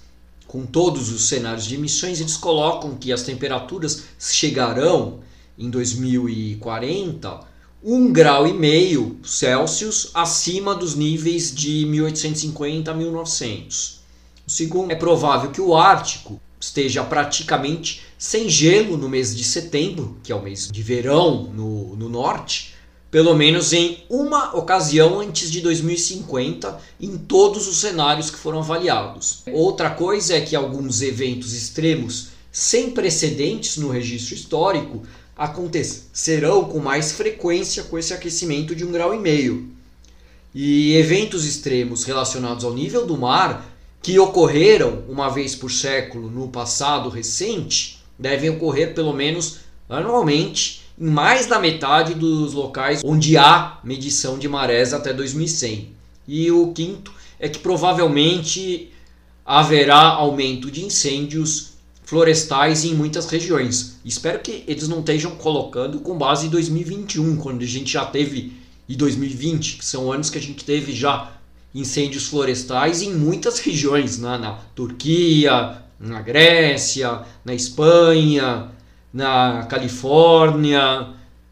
com 0.46 0.64
todos 0.64 1.10
os 1.10 1.28
cenários 1.28 1.64
de 1.64 1.74
emissões, 1.74 2.20
eles 2.20 2.36
colocam 2.36 2.96
que 2.96 3.12
as 3.12 3.22
temperaturas 3.22 4.04
chegarão 4.18 5.20
em 5.58 5.70
2040 5.70 7.40
um 7.82 8.10
grau 8.10 8.46
e 8.46 8.52
meio 8.52 9.18
Celsius 9.22 10.10
acima 10.14 10.74
dos 10.74 10.94
níveis 10.94 11.54
de 11.54 11.84
1850 11.84 12.90
a 12.90 12.94
1900. 12.94 14.00
O 14.46 14.50
segundo, 14.50 14.90
é 14.90 14.94
provável 14.94 15.50
que 15.50 15.60
o 15.60 15.76
Ártico 15.76 16.40
esteja 16.64 17.04
praticamente 17.04 18.02
sem 18.18 18.48
gelo 18.48 18.96
no 18.96 19.08
mês 19.08 19.34
de 19.34 19.44
setembro, 19.44 20.16
que 20.22 20.32
é 20.32 20.34
o 20.34 20.42
mês 20.42 20.68
de 20.70 20.82
verão 20.82 21.44
no, 21.54 21.96
no 21.96 22.08
norte, 22.08 22.74
pelo 23.10 23.34
menos 23.34 23.72
em 23.72 23.98
uma 24.08 24.56
ocasião 24.56 25.20
antes 25.20 25.50
de 25.50 25.60
2050, 25.60 26.80
em 27.00 27.16
todos 27.16 27.68
os 27.68 27.76
cenários 27.76 28.30
que 28.30 28.38
foram 28.38 28.58
avaliados. 28.58 29.42
Outra 29.52 29.90
coisa 29.90 30.34
é 30.34 30.40
que 30.40 30.56
alguns 30.56 31.00
eventos 31.00 31.52
extremos 31.52 32.28
sem 32.50 32.90
precedentes 32.90 33.76
no 33.76 33.88
registro 33.88 34.34
histórico 34.34 35.02
acontecerão 35.36 36.64
com 36.64 36.78
mais 36.78 37.12
frequência 37.12 37.84
com 37.84 37.98
esse 37.98 38.12
aquecimento 38.12 38.74
de 38.74 38.84
um 38.84 38.90
grau 38.90 39.14
e 39.14 39.18
meio. 39.18 39.68
E 40.54 40.96
eventos 40.96 41.44
extremos 41.44 42.04
relacionados 42.04 42.64
ao 42.64 42.72
nível 42.72 43.04
do 43.04 43.16
mar 43.16 43.73
que 44.04 44.18
ocorreram 44.18 45.02
uma 45.08 45.30
vez 45.30 45.56
por 45.56 45.72
século 45.72 46.30
no 46.30 46.48
passado 46.48 47.08
recente 47.08 48.00
devem 48.18 48.50
ocorrer 48.50 48.94
pelo 48.94 49.14
menos 49.14 49.60
anualmente 49.88 50.82
em 51.00 51.06
mais 51.06 51.46
da 51.46 51.58
metade 51.58 52.12
dos 52.12 52.52
locais 52.52 53.00
onde 53.02 53.38
há 53.38 53.78
medição 53.82 54.38
de 54.38 54.46
marés 54.46 54.92
até 54.92 55.10
2100. 55.10 55.88
E 56.28 56.52
o 56.52 56.70
quinto 56.74 57.14
é 57.40 57.48
que 57.48 57.58
provavelmente 57.58 58.92
haverá 59.42 60.02
aumento 60.02 60.70
de 60.70 60.84
incêndios 60.84 61.72
florestais 62.04 62.84
em 62.84 62.94
muitas 62.94 63.24
regiões. 63.24 63.96
Espero 64.04 64.38
que 64.40 64.64
eles 64.68 64.86
não 64.86 65.00
estejam 65.00 65.34
colocando 65.36 66.00
com 66.00 66.18
base 66.18 66.46
em 66.46 66.50
2021, 66.50 67.36
quando 67.38 67.62
a 67.62 67.66
gente 67.66 67.90
já 67.90 68.04
teve, 68.04 68.52
e 68.86 68.94
2020, 68.94 69.78
que 69.78 69.84
são 69.84 70.12
anos 70.12 70.28
que 70.28 70.36
a 70.36 70.42
gente 70.42 70.62
teve 70.62 70.92
já 70.92 71.34
incêndios 71.74 72.28
florestais 72.28 73.02
em 73.02 73.12
muitas 73.12 73.58
regiões, 73.64 74.18
né? 74.18 74.38
na 74.38 74.52
Turquia, 74.74 75.82
na 75.98 76.22
Grécia, 76.22 77.22
na 77.44 77.54
Espanha, 77.54 78.70
na 79.12 79.66
Califórnia, 79.68 81.08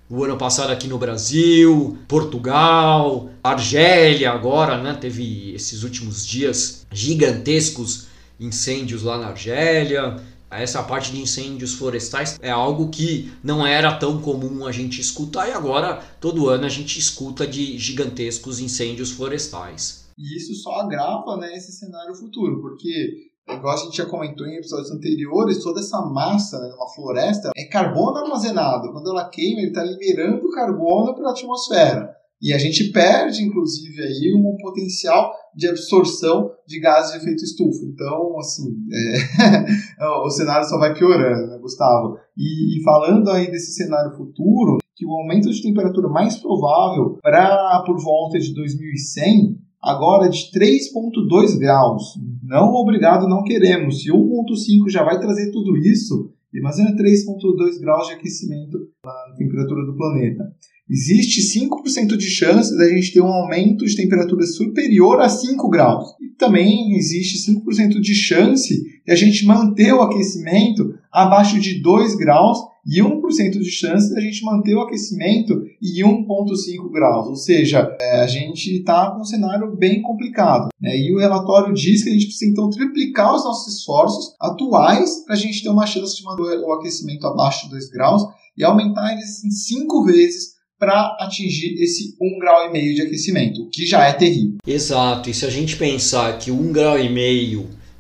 o 0.08 0.24
ano 0.24 0.36
passado 0.36 0.70
aqui 0.70 0.86
no 0.86 0.98
Brasil, 0.98 1.96
Portugal, 2.06 3.30
Argélia 3.42 4.30
agora, 4.30 4.76
né? 4.76 4.92
Teve 4.92 5.54
esses 5.54 5.84
últimos 5.84 6.26
dias 6.26 6.86
gigantescos 6.92 8.08
incêndios 8.38 9.02
lá 9.02 9.16
na 9.16 9.28
Argélia. 9.28 10.20
Essa 10.50 10.82
parte 10.82 11.12
de 11.12 11.18
incêndios 11.18 11.72
florestais 11.72 12.38
é 12.42 12.50
algo 12.50 12.90
que 12.90 13.32
não 13.42 13.66
era 13.66 13.90
tão 13.94 14.20
comum 14.20 14.66
a 14.66 14.72
gente 14.72 15.00
escutar 15.00 15.48
e 15.48 15.52
agora 15.52 16.02
todo 16.20 16.50
ano 16.50 16.66
a 16.66 16.68
gente 16.68 16.98
escuta 16.98 17.46
de 17.46 17.78
gigantescos 17.78 18.60
incêndios 18.60 19.12
florestais. 19.12 20.01
E 20.18 20.36
isso 20.36 20.54
só 20.54 20.72
agrava 20.80 21.36
né, 21.36 21.54
esse 21.54 21.72
cenário 21.72 22.14
futuro, 22.14 22.60
porque, 22.60 23.30
igual 23.48 23.74
a 23.74 23.78
gente 23.78 23.96
já 23.96 24.06
comentou 24.06 24.46
em 24.46 24.56
episódios 24.56 24.90
anteriores, 24.90 25.62
toda 25.62 25.80
essa 25.80 26.00
massa 26.02 26.58
né, 26.60 26.72
uma 26.74 26.92
floresta 26.94 27.50
é 27.56 27.64
carbono 27.64 28.18
armazenado. 28.18 28.92
Quando 28.92 29.10
ela 29.10 29.28
queima, 29.28 29.60
ele 29.60 29.68
está 29.68 29.82
liberando 29.82 30.50
carbono 30.50 31.14
para 31.14 31.28
a 31.28 31.32
atmosfera. 31.32 32.22
E 32.42 32.52
a 32.52 32.58
gente 32.58 32.90
perde, 32.90 33.44
inclusive, 33.44 34.02
aí 34.02 34.34
um 34.34 34.56
potencial 34.56 35.32
de 35.54 35.68
absorção 35.68 36.50
de 36.66 36.80
gases 36.80 37.12
de 37.12 37.18
efeito 37.18 37.44
estufa. 37.44 37.84
Então, 37.84 38.36
assim, 38.40 38.68
é... 38.92 40.04
o 40.26 40.28
cenário 40.28 40.66
só 40.66 40.76
vai 40.76 40.92
piorando, 40.92 41.46
né, 41.46 41.58
Gustavo? 41.58 42.16
E, 42.36 42.80
e, 42.80 42.82
falando 42.82 43.30
aí 43.30 43.48
desse 43.48 43.72
cenário 43.74 44.16
futuro, 44.16 44.78
que 44.96 45.06
o 45.06 45.12
aumento 45.12 45.50
de 45.50 45.62
temperatura 45.62 46.08
mais 46.08 46.36
provável 46.36 47.18
para 47.22 47.80
por 47.86 48.02
volta 48.02 48.40
de 48.40 48.52
2100 48.52 49.61
agora 49.82 50.28
de 50.28 50.50
3,2 50.52 51.58
graus. 51.58 52.14
Não 52.42 52.72
obrigado, 52.74 53.28
não 53.28 53.42
queremos. 53.42 54.02
Se 54.02 54.10
1,5 54.10 54.88
já 54.88 55.02
vai 55.02 55.18
trazer 55.18 55.50
tudo 55.50 55.76
isso, 55.76 56.30
imagina 56.54 56.94
3,2 56.94 57.80
graus 57.80 58.06
de 58.06 58.14
aquecimento 58.14 58.78
na 59.04 59.34
temperatura 59.36 59.84
do 59.84 59.96
planeta. 59.96 60.44
existe 60.88 61.58
5% 61.58 62.16
de 62.16 62.26
chance 62.26 62.76
da 62.76 62.88
gente 62.88 63.12
ter 63.12 63.20
um 63.20 63.32
aumento 63.32 63.84
de 63.84 63.96
temperatura 63.96 64.46
superior 64.46 65.20
a 65.20 65.28
5 65.28 65.68
graus. 65.68 66.10
E 66.20 66.36
também 66.36 66.94
existe 66.96 67.50
5% 67.50 68.00
de 68.00 68.14
chance 68.14 68.82
de 69.04 69.12
a 69.12 69.16
gente 69.16 69.44
manter 69.46 69.92
o 69.92 70.02
aquecimento 70.02 70.94
abaixo 71.10 71.58
de 71.58 71.80
2 71.82 72.14
graus 72.16 72.58
e 72.86 73.00
1% 73.00 73.58
de 73.58 73.70
chance 73.70 74.12
de 74.12 74.18
a 74.18 74.20
gente 74.20 74.44
manter 74.44 74.74
o 74.74 74.80
aquecimento 74.80 75.64
em 75.80 76.02
1,5 76.02 76.90
graus. 76.90 77.28
Ou 77.28 77.36
seja, 77.36 77.96
é, 78.00 78.20
a 78.20 78.26
gente 78.26 78.78
está 78.78 79.10
com 79.10 79.20
um 79.20 79.24
cenário 79.24 79.76
bem 79.76 80.02
complicado. 80.02 80.68
Né? 80.80 80.96
E 80.98 81.14
o 81.14 81.18
relatório 81.18 81.72
diz 81.72 82.02
que 82.02 82.10
a 82.10 82.12
gente 82.12 82.26
precisa 82.26 82.50
então 82.50 82.70
triplicar 82.70 83.34
os 83.34 83.44
nossos 83.44 83.78
esforços 83.78 84.34
atuais 84.40 85.24
para 85.24 85.34
a 85.34 85.38
gente 85.38 85.62
ter 85.62 85.68
uma 85.68 85.86
chance 85.86 86.16
de 86.16 86.24
manter 86.24 86.58
o 86.58 86.72
aquecimento 86.72 87.26
abaixo 87.26 87.64
de 87.64 87.70
2 87.70 87.90
graus 87.90 88.22
e 88.56 88.64
aumentar 88.64 89.12
eles 89.12 89.44
em 89.44 89.50
5 89.50 90.04
vezes 90.04 90.52
para 90.78 91.16
atingir 91.20 91.80
esse 91.80 92.16
1,5 92.20 92.38
grau 92.40 92.72
de 92.72 93.02
aquecimento, 93.02 93.68
que 93.70 93.86
já 93.86 94.04
é 94.04 94.12
terrível. 94.12 94.56
Exato, 94.66 95.30
e 95.30 95.34
se 95.34 95.46
a 95.46 95.50
gente 95.50 95.76
pensar 95.76 96.36
que 96.38 96.50
1,5 96.50 96.72
grau 96.72 96.98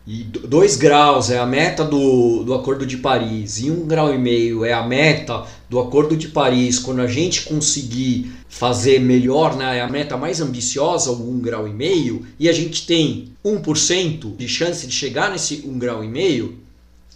e 0.06 0.10
meio 0.10 0.22
e 0.24 0.24
2 0.24 0.76
graus 0.76 1.30
é 1.30 1.38
a 1.38 1.46
meta 1.46 1.84
do, 1.84 2.42
do 2.44 2.54
Acordo 2.54 2.84
de 2.84 2.96
Paris 2.96 3.58
e 3.58 3.66
1,5 3.66 3.86
grau 3.86 4.14
e 4.14 4.18
meio 4.18 4.64
é 4.64 4.72
a 4.72 4.86
meta 4.86 5.44
do 5.68 5.78
Acordo 5.78 6.16
de 6.16 6.28
Paris, 6.28 6.78
quando 6.78 7.00
a 7.00 7.06
gente 7.06 7.42
conseguir 7.42 8.32
fazer 8.48 9.00
melhor, 9.00 9.56
né, 9.56 9.78
é 9.78 9.80
a 9.80 9.88
meta 9.88 10.16
mais 10.16 10.40
ambiciosa, 10.40 11.10
o 11.10 11.16
1,5 11.16 11.40
grau 11.40 11.68
e 11.68 11.72
meio, 11.72 12.26
e 12.38 12.48
a 12.48 12.52
gente 12.52 12.86
tem 12.86 13.32
1% 13.44 14.36
de 14.36 14.48
chance 14.48 14.86
de 14.86 14.92
chegar 14.92 15.30
nesse 15.30 15.58
1,5 15.58 15.78
grau 15.78 16.04
e 16.04 16.08
meio, 16.08 16.58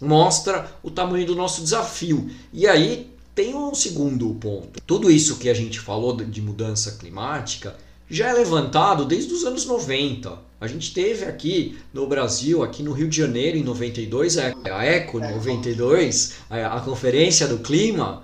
mostra 0.01 0.71
o 0.81 0.89
tamanho 0.89 1.25
do 1.25 1.35
nosso 1.35 1.61
desafio. 1.61 2.29
E 2.51 2.65
aí 2.67 3.09
tem 3.35 3.53
um 3.53 3.75
segundo 3.75 4.33
ponto. 4.35 4.81
Tudo 4.85 5.11
isso 5.11 5.37
que 5.37 5.49
a 5.49 5.53
gente 5.53 5.79
falou 5.79 6.15
de 6.15 6.41
mudança 6.41 6.93
climática 6.93 7.75
já 8.09 8.29
é 8.29 8.33
levantado 8.33 9.05
desde 9.05 9.33
os 9.33 9.43
anos 9.43 9.65
90. 9.65 10.46
A 10.59 10.65
gente 10.65 10.91
teve 10.91 11.25
aqui 11.25 11.77
no 11.93 12.07
Brasil, 12.07 12.63
aqui 12.63 12.81
no 12.81 12.91
Rio 12.91 13.07
de 13.07 13.15
Janeiro, 13.15 13.57
em 13.57 13.63
92, 13.63 14.37
a 14.39 14.85
ECO 14.85 15.19
92, 15.19 16.33
a 16.49 16.79
Conferência 16.81 17.47
do 17.47 17.59
Clima 17.59 18.23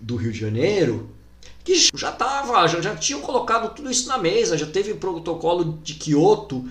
do 0.00 0.16
Rio 0.16 0.32
de 0.32 0.38
Janeiro, 0.38 1.10
que 1.62 1.74
já 1.94 2.10
estava, 2.10 2.66
já, 2.66 2.80
já 2.80 2.96
tinham 2.96 3.20
colocado 3.20 3.74
tudo 3.74 3.90
isso 3.90 4.08
na 4.08 4.16
mesa, 4.16 4.56
já 4.56 4.66
teve 4.66 4.92
o 4.92 4.96
protocolo 4.96 5.78
de 5.82 5.94
Kyoto 5.94 6.64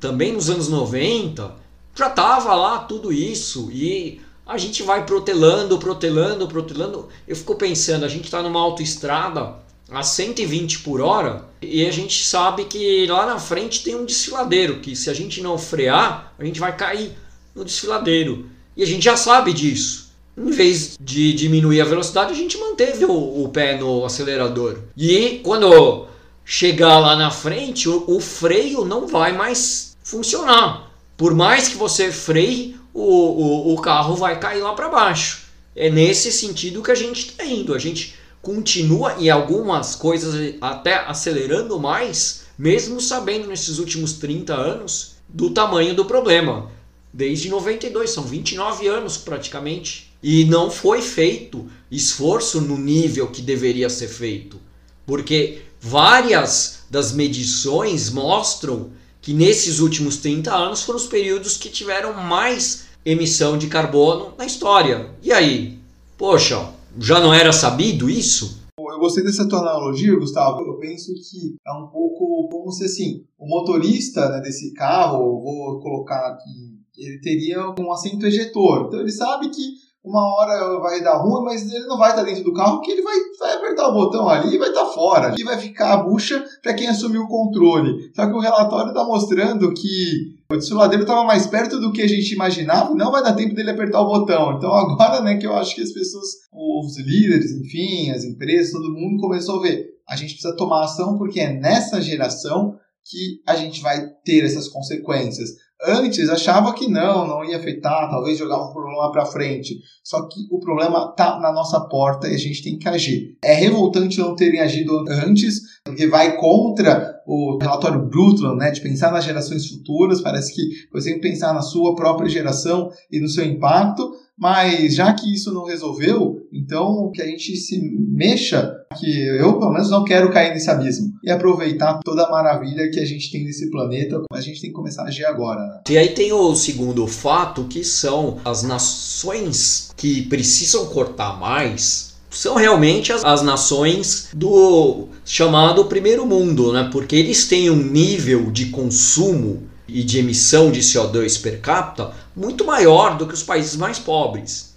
também 0.00 0.32
nos 0.32 0.50
anos 0.50 0.68
90, 0.68 1.54
já 1.94 2.08
estava 2.08 2.54
lá 2.56 2.78
tudo 2.78 3.12
isso 3.12 3.70
e 3.70 4.20
a 4.44 4.58
gente 4.58 4.82
vai 4.82 5.04
protelando, 5.06 5.78
protelando, 5.78 6.48
protelando. 6.48 7.08
Eu 7.28 7.36
fico 7.36 7.54
pensando, 7.54 8.04
a 8.04 8.08
gente 8.08 8.24
está 8.24 8.42
numa 8.42 8.60
autoestrada 8.60 9.56
a 9.90 10.02
120 10.02 10.80
por 10.80 11.00
hora 11.00 11.44
e 11.62 11.86
a 11.86 11.90
gente 11.90 12.24
sabe 12.24 12.64
que 12.64 13.06
lá 13.06 13.26
na 13.26 13.38
frente 13.38 13.82
tem 13.82 13.94
um 13.94 14.04
desfiladeiro, 14.04 14.80
que 14.80 14.94
se 14.94 15.10
a 15.10 15.14
gente 15.14 15.40
não 15.40 15.58
frear, 15.58 16.34
a 16.38 16.44
gente 16.44 16.60
vai 16.60 16.76
cair 16.76 17.12
no 17.54 17.64
desfiladeiro. 17.64 18.48
E 18.76 18.82
a 18.82 18.86
gente 18.86 19.04
já 19.04 19.16
sabe 19.16 19.52
disso. 19.52 20.08
Em 20.36 20.50
vez 20.50 20.96
de 21.00 21.32
diminuir 21.32 21.80
a 21.80 21.84
velocidade, 21.84 22.32
a 22.32 22.36
gente 22.36 22.56
manteve 22.58 23.04
o, 23.04 23.44
o 23.44 23.48
pé 23.48 23.76
no 23.76 24.04
acelerador. 24.04 24.78
E 24.96 25.40
quando 25.42 26.06
chegar 26.44 26.98
lá 27.00 27.16
na 27.16 27.30
frente, 27.30 27.88
o, 27.88 28.04
o 28.06 28.20
freio 28.20 28.84
não 28.84 29.08
vai 29.08 29.32
mais 29.32 29.96
funcionar. 30.04 30.92
Por 31.16 31.34
mais 31.34 31.68
que 31.68 31.76
você 31.76 32.12
freie, 32.12 32.76
o, 32.94 33.02
o, 33.02 33.74
o 33.74 33.80
carro 33.80 34.14
vai 34.14 34.38
cair 34.38 34.62
lá 34.62 34.72
para 34.74 34.88
baixo. 34.88 35.48
É 35.74 35.90
nesse 35.90 36.30
sentido 36.30 36.82
que 36.82 36.90
a 36.92 36.94
gente 36.94 37.30
está 37.30 37.44
indo. 37.44 37.74
A 37.74 37.78
gente 37.78 38.14
continua 38.48 39.16
em 39.18 39.28
algumas 39.28 39.94
coisas 39.94 40.54
até 40.58 40.94
acelerando 40.94 41.78
mais, 41.78 42.44
mesmo 42.56 42.98
sabendo 42.98 43.46
nesses 43.46 43.78
últimos 43.78 44.14
30 44.14 44.54
anos 44.54 45.16
do 45.28 45.50
tamanho 45.50 45.94
do 45.94 46.06
problema. 46.06 46.70
Desde 47.12 47.50
92, 47.50 48.08
são 48.08 48.24
29 48.24 48.88
anos 48.88 49.18
praticamente. 49.18 50.10
E 50.22 50.46
não 50.46 50.70
foi 50.70 51.02
feito 51.02 51.70
esforço 51.90 52.62
no 52.62 52.78
nível 52.78 53.26
que 53.26 53.42
deveria 53.42 53.90
ser 53.90 54.08
feito. 54.08 54.58
Porque 55.04 55.58
várias 55.78 56.84
das 56.88 57.12
medições 57.12 58.08
mostram 58.08 58.92
que 59.20 59.34
nesses 59.34 59.78
últimos 59.78 60.16
30 60.16 60.54
anos 60.54 60.84
foram 60.84 60.98
os 60.98 61.06
períodos 61.06 61.58
que 61.58 61.68
tiveram 61.68 62.14
mais 62.14 62.84
emissão 63.04 63.58
de 63.58 63.66
carbono 63.66 64.32
na 64.38 64.46
história. 64.46 65.10
E 65.22 65.34
aí? 65.34 65.78
Poxa, 66.16 66.77
já 67.00 67.20
não 67.20 67.32
era 67.32 67.52
sabido 67.52 68.10
isso? 68.10 68.58
Eu 68.78 68.98
gostei 68.98 69.22
dessa 69.22 69.48
tua 69.48 69.60
analogia, 69.60 70.18
Gustavo. 70.18 70.60
Eu 70.62 70.78
penso 70.78 71.12
que 71.14 71.56
é 71.66 71.72
um 71.72 71.86
pouco 71.86 72.48
como 72.50 72.72
se 72.72 72.84
assim, 72.84 73.24
o 73.38 73.46
motorista 73.46 74.28
né, 74.28 74.40
desse 74.40 74.72
carro, 74.74 75.40
vou 75.40 75.80
colocar 75.80 76.26
aqui, 76.26 76.80
ele 76.96 77.20
teria 77.20 77.60
um 77.78 77.92
assento 77.92 78.26
ejetor. 78.26 78.86
Então 78.86 79.00
ele 79.00 79.12
sabe 79.12 79.50
que 79.50 79.62
uma 80.02 80.24
hora 80.34 80.80
vai 80.80 81.02
dar 81.02 81.18
ruim, 81.18 81.44
mas 81.44 81.70
ele 81.70 81.86
não 81.86 81.98
vai 81.98 82.10
estar 82.10 82.22
dentro 82.22 82.42
do 82.42 82.52
carro 82.52 82.76
porque 82.76 82.92
ele 82.92 83.02
vai, 83.02 83.16
vai 83.38 83.54
apertar 83.54 83.88
o 83.88 83.94
botão 83.94 84.28
ali 84.28 84.54
e 84.54 84.58
vai 84.58 84.68
estar 84.68 84.86
fora. 84.86 85.34
E 85.38 85.44
vai 85.44 85.58
ficar 85.58 85.92
a 85.92 85.96
bucha 85.98 86.44
para 86.62 86.74
quem 86.74 86.88
assumiu 86.88 87.22
o 87.22 87.28
controle. 87.28 88.10
Só 88.14 88.26
que 88.26 88.32
o 88.32 88.40
relatório 88.40 88.88
está 88.88 89.04
mostrando 89.04 89.72
que 89.74 90.37
o 90.50 90.56
desfiladeiro 90.56 91.02
estava 91.02 91.24
mais 91.24 91.46
perto 91.46 91.78
do 91.78 91.92
que 91.92 92.00
a 92.00 92.08
gente 92.08 92.32
imaginava, 92.32 92.94
não 92.94 93.12
vai 93.12 93.22
dar 93.22 93.34
tempo 93.34 93.54
dele 93.54 93.70
apertar 93.70 94.00
o 94.00 94.06
botão. 94.06 94.56
Então 94.56 94.72
agora, 94.72 95.20
né, 95.20 95.36
que 95.36 95.46
eu 95.46 95.54
acho 95.54 95.74
que 95.74 95.82
as 95.82 95.92
pessoas, 95.92 96.26
os 96.50 96.98
líderes, 96.98 97.52
enfim, 97.52 98.10
as 98.10 98.24
empresas, 98.24 98.72
todo 98.72 98.94
mundo 98.94 99.20
começou 99.20 99.58
a 99.58 99.62
ver. 99.62 99.90
A 100.08 100.16
gente 100.16 100.32
precisa 100.32 100.56
tomar 100.56 100.84
ação 100.84 101.18
porque 101.18 101.38
é 101.38 101.52
nessa 101.52 102.00
geração 102.00 102.78
que 103.04 103.42
a 103.46 103.56
gente 103.56 103.82
vai 103.82 104.08
ter 104.24 104.42
essas 104.42 104.68
consequências. 104.68 105.50
Antes 105.84 106.28
achava 106.28 106.74
que 106.74 106.88
não, 106.88 107.26
não 107.26 107.44
ia 107.44 107.56
afetar, 107.56 108.10
talvez 108.10 108.36
jogava 108.36 108.62
o 108.62 108.72
problema 108.72 109.12
para 109.12 109.26
frente. 109.26 109.78
Só 110.02 110.26
que 110.28 110.40
o 110.50 110.58
problema 110.58 111.10
está 111.10 111.38
na 111.38 111.52
nossa 111.52 111.80
porta 111.80 112.28
e 112.28 112.34
a 112.34 112.38
gente 112.38 112.62
tem 112.62 112.78
que 112.78 112.88
agir. 112.88 113.36
É 113.42 113.54
revoltante 113.54 114.18
não 114.18 114.34
terem 114.34 114.60
agido 114.60 115.04
antes, 115.08 115.60
porque 115.84 116.06
vai 116.08 116.36
contra 116.36 117.14
o 117.26 117.58
relatório 117.60 118.06
Brundtland, 118.06 118.56
né, 118.56 118.70
de 118.70 118.80
pensar 118.80 119.12
nas 119.12 119.24
gerações 119.24 119.68
futuras. 119.68 120.20
Parece 120.20 120.54
que 120.54 120.62
você 120.92 121.10
tem 121.10 121.20
que 121.20 121.28
pensar 121.28 121.52
na 121.52 121.62
sua 121.62 121.94
própria 121.94 122.28
geração 122.28 122.90
e 123.10 123.20
no 123.20 123.28
seu 123.28 123.44
impacto. 123.44 124.10
Mas 124.36 124.94
já 124.94 125.12
que 125.12 125.32
isso 125.32 125.52
não 125.52 125.64
resolveu, 125.64 126.37
então 126.52 127.10
que 127.12 127.22
a 127.22 127.26
gente 127.26 127.56
se 127.56 127.80
mexa, 127.80 128.74
que 128.98 129.20
eu 129.20 129.58
pelo 129.58 129.72
menos 129.72 129.90
não 129.90 130.04
quero 130.04 130.30
cair 130.30 130.50
nesse 130.50 130.70
abismo 130.70 131.12
e 131.22 131.30
aproveitar 131.30 132.00
toda 132.04 132.24
a 132.24 132.30
maravilha 132.30 132.90
que 132.90 133.00
a 133.00 133.04
gente 133.04 133.30
tem 133.30 133.44
nesse 133.44 133.70
planeta, 133.70 134.22
a 134.32 134.40
gente 134.40 134.60
tem 134.60 134.70
que 134.70 134.76
começar 134.76 135.02
a 135.02 135.06
agir 135.08 135.24
agora. 135.24 135.60
Né? 135.60 135.80
E 135.90 135.98
aí 135.98 136.08
tem 136.08 136.32
o 136.32 136.54
segundo 136.54 137.06
fato 137.06 137.64
que 137.64 137.84
são 137.84 138.38
as 138.44 138.62
nações 138.62 139.90
que 139.96 140.22
precisam 140.22 140.86
cortar 140.86 141.38
mais 141.38 142.08
são 142.30 142.56
realmente 142.56 143.10
as, 143.12 143.24
as, 143.24 143.42
nações 143.42 144.28
do 144.34 145.08
chamado 145.24 145.86
primeiro 145.86 146.26
mundo, 146.26 146.72
né? 146.72 146.88
Porque 146.92 147.16
eles 147.16 147.46
têm 147.46 147.70
um 147.70 147.82
nível 147.82 148.50
de 148.50 148.66
consumo 148.66 149.62
e 149.88 150.04
de 150.04 150.18
emissão 150.18 150.70
de 150.70 150.80
CO2 150.80 151.40
per 151.40 151.60
capita 151.60 152.12
muito 152.36 152.64
maior 152.64 153.16
do 153.16 153.26
que 153.26 153.34
os 153.34 153.42
países 153.42 153.76
mais 153.76 153.98
pobres. 153.98 154.67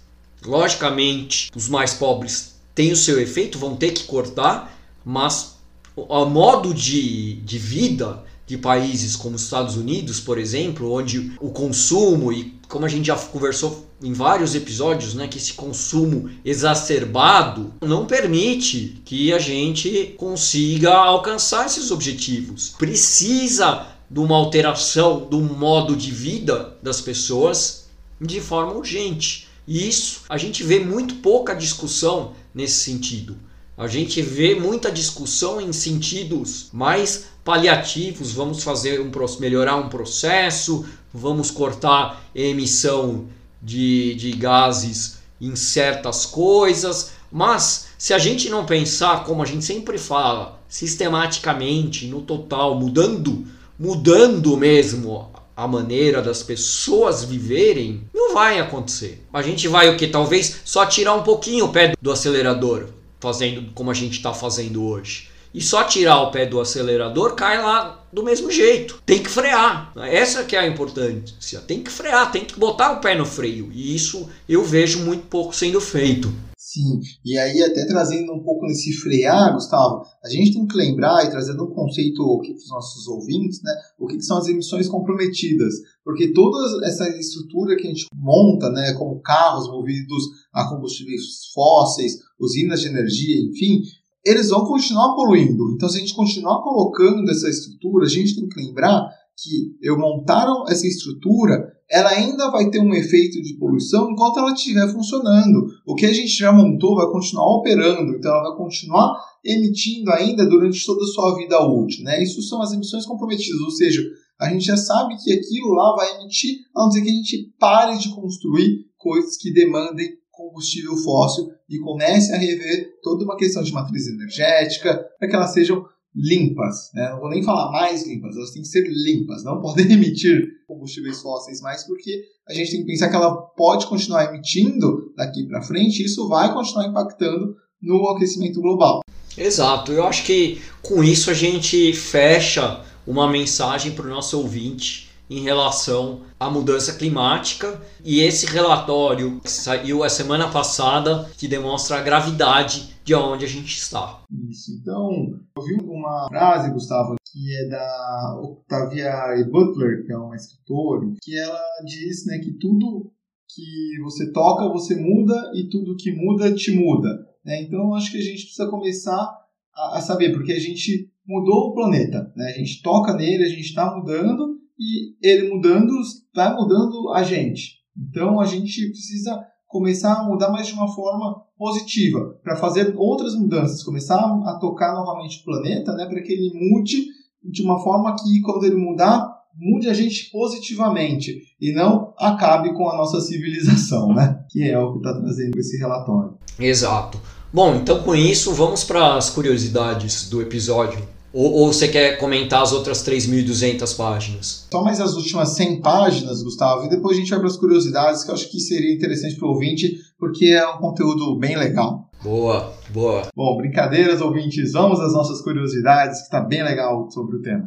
Logicamente, 0.44 1.50
os 1.54 1.68
mais 1.68 1.94
pobres 1.94 2.56
têm 2.74 2.92
o 2.92 2.96
seu 2.96 3.20
efeito, 3.20 3.58
vão 3.58 3.76
ter 3.76 3.92
que 3.92 4.04
cortar, 4.04 4.76
mas 5.04 5.56
o 5.94 6.24
modo 6.24 6.72
de, 6.72 7.34
de 7.36 7.58
vida 7.58 8.22
de 8.46 8.58
países 8.58 9.16
como 9.16 9.36
os 9.36 9.44
Estados 9.44 9.76
Unidos, 9.76 10.20
por 10.20 10.38
exemplo, 10.38 10.92
onde 10.92 11.32
o 11.40 11.50
consumo 11.50 12.32
e 12.32 12.54
como 12.68 12.86
a 12.86 12.88
gente 12.88 13.06
já 13.06 13.16
conversou 13.16 13.86
em 14.02 14.12
vários 14.12 14.54
episódios, 14.54 15.14
né, 15.14 15.28
que 15.28 15.38
esse 15.38 15.52
consumo 15.52 16.30
exacerbado 16.44 17.72
não 17.80 18.06
permite 18.06 19.00
que 19.04 19.32
a 19.32 19.38
gente 19.38 20.14
consiga 20.18 20.92
alcançar 20.92 21.66
esses 21.66 21.90
objetivos. 21.90 22.74
Precisa 22.78 23.86
de 24.10 24.18
uma 24.18 24.36
alteração 24.36 25.26
do 25.30 25.40
modo 25.40 25.94
de 25.94 26.10
vida 26.10 26.76
das 26.82 27.00
pessoas 27.00 27.86
de 28.20 28.40
forma 28.40 28.72
urgente. 28.72 29.48
E 29.66 29.88
isso 29.88 30.22
a 30.28 30.36
gente 30.36 30.62
vê 30.62 30.80
muito 30.80 31.16
pouca 31.16 31.54
discussão 31.54 32.32
nesse 32.54 32.80
sentido. 32.80 33.36
A 33.76 33.86
gente 33.86 34.20
vê 34.20 34.54
muita 34.54 34.92
discussão 34.92 35.60
em 35.60 35.72
sentidos 35.72 36.68
mais 36.72 37.26
paliativos, 37.44 38.32
vamos 38.32 38.62
fazer 38.62 39.00
um 39.00 39.10
melhorar 39.40 39.76
um 39.76 39.88
processo, 39.88 40.84
vamos 41.12 41.50
cortar 41.50 42.22
emissão 42.34 43.26
de, 43.62 44.14
de 44.14 44.32
gases 44.32 45.18
em 45.40 45.56
certas 45.56 46.26
coisas, 46.26 47.12
mas 47.30 47.86
se 47.98 48.12
a 48.12 48.18
gente 48.18 48.48
não 48.48 48.66
pensar, 48.66 49.24
como 49.24 49.42
a 49.42 49.46
gente 49.46 49.64
sempre 49.64 49.98
fala, 49.98 50.60
sistematicamente, 50.68 52.06
no 52.06 52.20
total, 52.20 52.78
mudando, 52.78 53.46
mudando 53.78 54.56
mesmo 54.56 55.31
a 55.56 55.68
maneira 55.68 56.22
das 56.22 56.42
pessoas 56.42 57.24
viverem, 57.24 58.04
não 58.14 58.34
vai 58.34 58.58
acontecer. 58.58 59.24
A 59.32 59.42
gente 59.42 59.68
vai 59.68 59.88
o 59.88 59.96
que? 59.96 60.06
Talvez 60.06 60.60
só 60.64 60.86
tirar 60.86 61.14
um 61.14 61.22
pouquinho 61.22 61.66
o 61.66 61.72
pé 61.72 61.94
do 62.00 62.10
acelerador. 62.10 62.86
fazendo 63.20 63.70
como 63.72 63.90
a 63.90 63.94
gente 63.94 64.16
está 64.16 64.34
fazendo 64.34 64.84
hoje. 64.84 65.28
E 65.54 65.60
só 65.60 65.84
tirar 65.84 66.22
o 66.22 66.30
pé 66.30 66.46
do 66.46 66.60
acelerador 66.60 67.34
cai 67.34 67.62
lá 67.62 68.04
do 68.12 68.22
mesmo 68.22 68.50
jeito. 68.50 69.00
Tem 69.04 69.22
que 69.22 69.28
frear. 69.28 69.92
Essa 69.96 70.44
que 70.44 70.56
é 70.56 70.60
a 70.60 70.66
importância. 70.66 71.60
Tem 71.60 71.82
que 71.82 71.90
frear, 71.90 72.32
tem 72.32 72.44
que 72.44 72.58
botar 72.58 72.92
o 72.92 73.00
pé 73.00 73.14
no 73.14 73.26
freio. 73.26 73.70
E 73.72 73.94
isso 73.94 74.28
eu 74.48 74.64
vejo 74.64 75.00
muito 75.00 75.26
pouco 75.26 75.54
sendo 75.54 75.80
feito. 75.80 76.32
Sim, 76.72 77.00
e 77.22 77.36
aí 77.36 77.62
até 77.62 77.84
trazendo 77.84 78.32
um 78.32 78.42
pouco 78.42 78.64
nesse 78.64 78.94
frear, 78.94 79.52
Gustavo, 79.52 80.06
a 80.24 80.28
gente 80.30 80.54
tem 80.54 80.66
que 80.66 80.74
lembrar 80.74 81.22
e 81.22 81.30
trazendo 81.30 81.64
um 81.64 81.74
conceito 81.74 82.22
aqui 82.38 82.54
para 82.54 82.62
os 82.62 82.70
nossos 82.70 83.06
ouvintes, 83.08 83.60
né, 83.62 83.70
o 83.98 84.06
que, 84.06 84.18
são 84.22 84.38
as 84.38 84.48
emissões 84.48 84.88
comprometidas, 84.88 85.74
porque 86.02 86.32
toda 86.32 86.86
essa 86.86 87.06
estrutura 87.10 87.76
que 87.76 87.86
a 87.86 87.90
gente 87.90 88.06
monta, 88.14 88.70
né, 88.70 88.94
como 88.94 89.20
carros 89.20 89.68
movidos 89.68 90.24
a 90.50 90.66
combustíveis 90.66 91.52
fósseis, 91.52 92.16
usinas 92.40 92.80
de 92.80 92.88
energia, 92.88 93.50
enfim, 93.50 93.82
eles 94.24 94.48
vão 94.48 94.64
continuar 94.64 95.14
poluindo. 95.14 95.72
Então, 95.74 95.90
se 95.90 95.98
a 95.98 96.00
gente 96.00 96.14
continuar 96.14 96.62
colocando 96.62 97.22
nessa 97.22 97.50
estrutura, 97.50 98.06
a 98.06 98.08
gente 98.08 98.34
tem 98.34 98.48
que 98.48 98.58
lembrar 98.58 99.10
que 99.36 99.76
eu 99.82 99.98
montaram 99.98 100.64
essa 100.68 100.86
estrutura 100.86 101.70
ela 101.92 102.08
ainda 102.08 102.50
vai 102.50 102.70
ter 102.70 102.80
um 102.80 102.94
efeito 102.94 103.42
de 103.42 103.54
poluição 103.58 104.10
enquanto 104.10 104.38
ela 104.38 104.54
estiver 104.54 104.90
funcionando. 104.90 105.66
O 105.86 105.94
que 105.94 106.06
a 106.06 106.12
gente 106.12 106.34
já 106.34 106.50
montou 106.50 106.96
vai 106.96 107.06
continuar 107.06 107.58
operando, 107.58 108.16
então 108.16 108.30
ela 108.30 108.48
vai 108.48 108.56
continuar 108.56 109.14
emitindo 109.44 110.10
ainda 110.10 110.46
durante 110.46 110.84
toda 110.86 111.04
a 111.04 111.08
sua 111.08 111.36
vida 111.36 111.60
útil. 111.60 112.02
Né? 112.02 112.22
Isso 112.22 112.40
são 112.42 112.62
as 112.62 112.72
emissões 112.72 113.04
comprometidas, 113.04 113.60
ou 113.60 113.70
seja, 113.70 114.02
a 114.40 114.48
gente 114.48 114.64
já 114.64 114.76
sabe 114.76 115.16
que 115.22 115.32
aquilo 115.32 115.74
lá 115.74 115.94
vai 115.94 116.16
emitir, 116.16 116.60
a 116.74 116.84
não 116.84 116.90
ser 116.90 117.02
que 117.02 117.10
a 117.10 117.14
gente 117.14 117.54
pare 117.58 117.98
de 117.98 118.08
construir 118.14 118.86
coisas 118.96 119.36
que 119.36 119.52
demandem 119.52 120.16
combustível 120.30 120.96
fóssil 120.96 121.46
e 121.68 121.78
comece 121.78 122.32
a 122.32 122.38
rever 122.38 122.88
toda 123.02 123.24
uma 123.24 123.36
questão 123.36 123.62
de 123.62 123.70
matriz 123.70 124.06
energética 124.08 124.94
para 125.18 125.28
que 125.28 125.36
elas 125.36 125.52
sejam 125.52 125.84
limpas, 126.14 126.90
né? 126.94 127.10
não 127.10 127.20
vou 127.20 127.30
nem 127.30 127.42
falar 127.42 127.70
mais 127.70 128.06
limpas, 128.06 128.36
elas 128.36 128.50
têm 128.50 128.62
que 128.62 128.68
ser 128.68 128.86
limpas, 128.88 129.42
não 129.44 129.60
podem 129.62 129.90
emitir 129.90 130.46
combustíveis 130.66 131.20
fósseis 131.20 131.60
mais, 131.60 131.84
porque 131.84 132.24
a 132.48 132.52
gente 132.52 132.70
tem 132.70 132.80
que 132.80 132.86
pensar 132.86 133.08
que 133.08 133.16
ela 133.16 133.34
pode 133.34 133.86
continuar 133.86 134.24
emitindo 134.24 135.12
daqui 135.16 135.46
para 135.46 135.62
frente 135.62 136.02
e 136.02 136.06
isso 136.06 136.28
vai 136.28 136.52
continuar 136.52 136.88
impactando 136.88 137.56
no 137.80 138.08
aquecimento 138.08 138.60
global. 138.60 139.00
Exato, 139.36 139.92
eu 139.92 140.04
acho 140.04 140.24
que 140.24 140.60
com 140.82 141.02
isso 141.02 141.30
a 141.30 141.34
gente 141.34 141.92
fecha 141.92 142.84
uma 143.06 143.30
mensagem 143.30 143.92
para 143.92 144.06
o 144.06 144.10
nosso 144.10 144.38
ouvinte 144.38 145.11
em 145.38 145.42
relação 145.42 146.22
à 146.38 146.50
mudança 146.50 146.92
climática 146.92 147.80
e 148.04 148.20
esse 148.20 148.46
relatório 148.46 149.40
saiu 149.44 150.04
a 150.04 150.08
semana 150.08 150.50
passada 150.50 151.30
que 151.38 151.48
demonstra 151.48 151.98
a 151.98 152.02
gravidade 152.02 152.92
de 153.04 153.14
onde 153.14 153.44
a 153.44 153.48
gente 153.48 153.76
está. 153.76 154.22
Isso. 154.48 154.72
Então, 154.80 155.10
eu 155.56 155.62
vi 155.64 155.74
uma 155.82 156.28
frase, 156.28 156.70
Gustavo, 156.70 157.16
que 157.24 157.56
é 157.56 157.68
da 157.68 158.40
Octavia. 158.42 159.12
Butler, 159.50 160.04
que 160.04 160.12
é 160.12 160.16
uma 160.16 160.36
escritora, 160.36 161.12
que 161.20 161.36
ela 161.36 161.60
diz 161.84 162.26
né, 162.26 162.38
que 162.38 162.52
tudo 162.52 163.10
que 163.48 164.00
você 164.02 164.30
toca, 164.30 164.68
você 164.68 164.94
muda 164.94 165.50
e 165.54 165.68
tudo 165.68 165.96
que 165.96 166.12
muda, 166.12 166.54
te 166.54 166.70
muda. 166.70 167.26
Né? 167.44 167.62
Então, 167.62 167.94
acho 167.94 168.12
que 168.12 168.18
a 168.18 168.22
gente 168.22 168.44
precisa 168.44 168.68
começar 168.68 169.30
a, 169.74 169.98
a 169.98 170.00
saber, 170.00 170.32
porque 170.32 170.52
a 170.52 170.60
gente 170.60 171.10
mudou 171.26 171.68
o 171.68 171.74
planeta, 171.74 172.32
né? 172.36 172.52
a 172.54 172.58
gente 172.58 172.82
toca 172.82 173.14
nele, 173.14 173.44
a 173.44 173.48
gente 173.48 173.60
está 173.60 173.94
mudando 173.94 174.61
e 174.82 175.14
ele 175.22 175.48
mudando, 175.54 175.92
vai 176.34 176.52
mudando 176.54 177.12
a 177.12 177.22
gente. 177.22 177.82
Então, 177.96 178.40
a 178.40 178.46
gente 178.46 178.88
precisa 178.88 179.40
começar 179.68 180.14
a 180.14 180.24
mudar, 180.24 180.50
mas 180.50 180.66
de 180.66 180.72
uma 180.72 180.92
forma 180.92 181.42
positiva, 181.56 182.38
para 182.42 182.56
fazer 182.56 182.94
outras 182.96 183.34
mudanças, 183.34 183.84
começar 183.84 184.16
a 184.16 184.58
tocar 184.60 184.92
novamente 184.92 185.40
o 185.40 185.44
planeta, 185.44 185.92
né, 185.94 186.06
para 186.06 186.20
que 186.20 186.32
ele 186.32 186.50
mude 186.52 187.06
de 187.42 187.62
uma 187.62 187.78
forma 187.78 188.14
que, 188.16 188.40
quando 188.42 188.64
ele 188.64 188.76
mudar, 188.76 189.32
mude 189.56 189.88
a 189.88 189.94
gente 189.94 190.30
positivamente 190.30 191.38
e 191.60 191.72
não 191.72 192.12
acabe 192.18 192.74
com 192.74 192.88
a 192.88 192.96
nossa 192.96 193.20
civilização, 193.20 194.12
né? 194.14 194.44
Que 194.50 194.70
é 194.70 194.78
o 194.78 194.92
que 194.92 194.98
está 194.98 195.20
trazendo 195.20 195.58
esse 195.58 195.78
relatório. 195.78 196.38
Exato. 196.58 197.20
Bom, 197.52 197.74
então 197.74 198.02
com 198.02 198.14
isso, 198.14 198.54
vamos 198.54 198.82
para 198.82 199.16
as 199.16 199.28
curiosidades 199.28 200.28
do 200.28 200.40
episódio. 200.40 200.98
Ou, 201.32 201.50
ou, 201.50 201.72
você 201.72 201.88
quer 201.88 202.18
comentar 202.18 202.62
as 202.62 202.72
outras 202.72 203.02
3.200 203.02 203.96
páginas? 203.96 204.66
Só 204.70 204.84
mais 204.84 205.00
as 205.00 205.14
últimas 205.14 205.50
100 205.50 205.80
páginas, 205.80 206.42
Gustavo, 206.42 206.84
e 206.84 206.90
depois 206.90 207.16
a 207.16 207.20
gente 207.20 207.30
vai 207.30 207.38
para 207.38 207.48
as 207.48 207.56
curiosidades, 207.56 208.22
que 208.22 208.30
eu 208.30 208.34
acho 208.34 208.50
que 208.50 208.60
seria 208.60 208.94
interessante 208.94 209.36
para 209.36 209.48
o 209.48 209.52
ouvinte, 209.52 209.96
porque 210.18 210.46
é 210.46 210.68
um 210.68 210.76
conteúdo 210.76 211.38
bem 211.38 211.56
legal. 211.56 212.10
Boa, 212.22 212.74
boa. 212.90 213.22
Bom, 213.34 213.56
brincadeiras, 213.56 214.20
ouvintes, 214.20 214.72
vamos 214.72 215.00
às 215.00 215.14
nossas 215.14 215.40
curiosidades, 215.40 216.18
que 216.18 216.24
está 216.24 216.40
bem 216.40 216.62
legal 216.62 217.10
sobre 217.10 217.36
o 217.36 217.40
tema. 217.40 217.66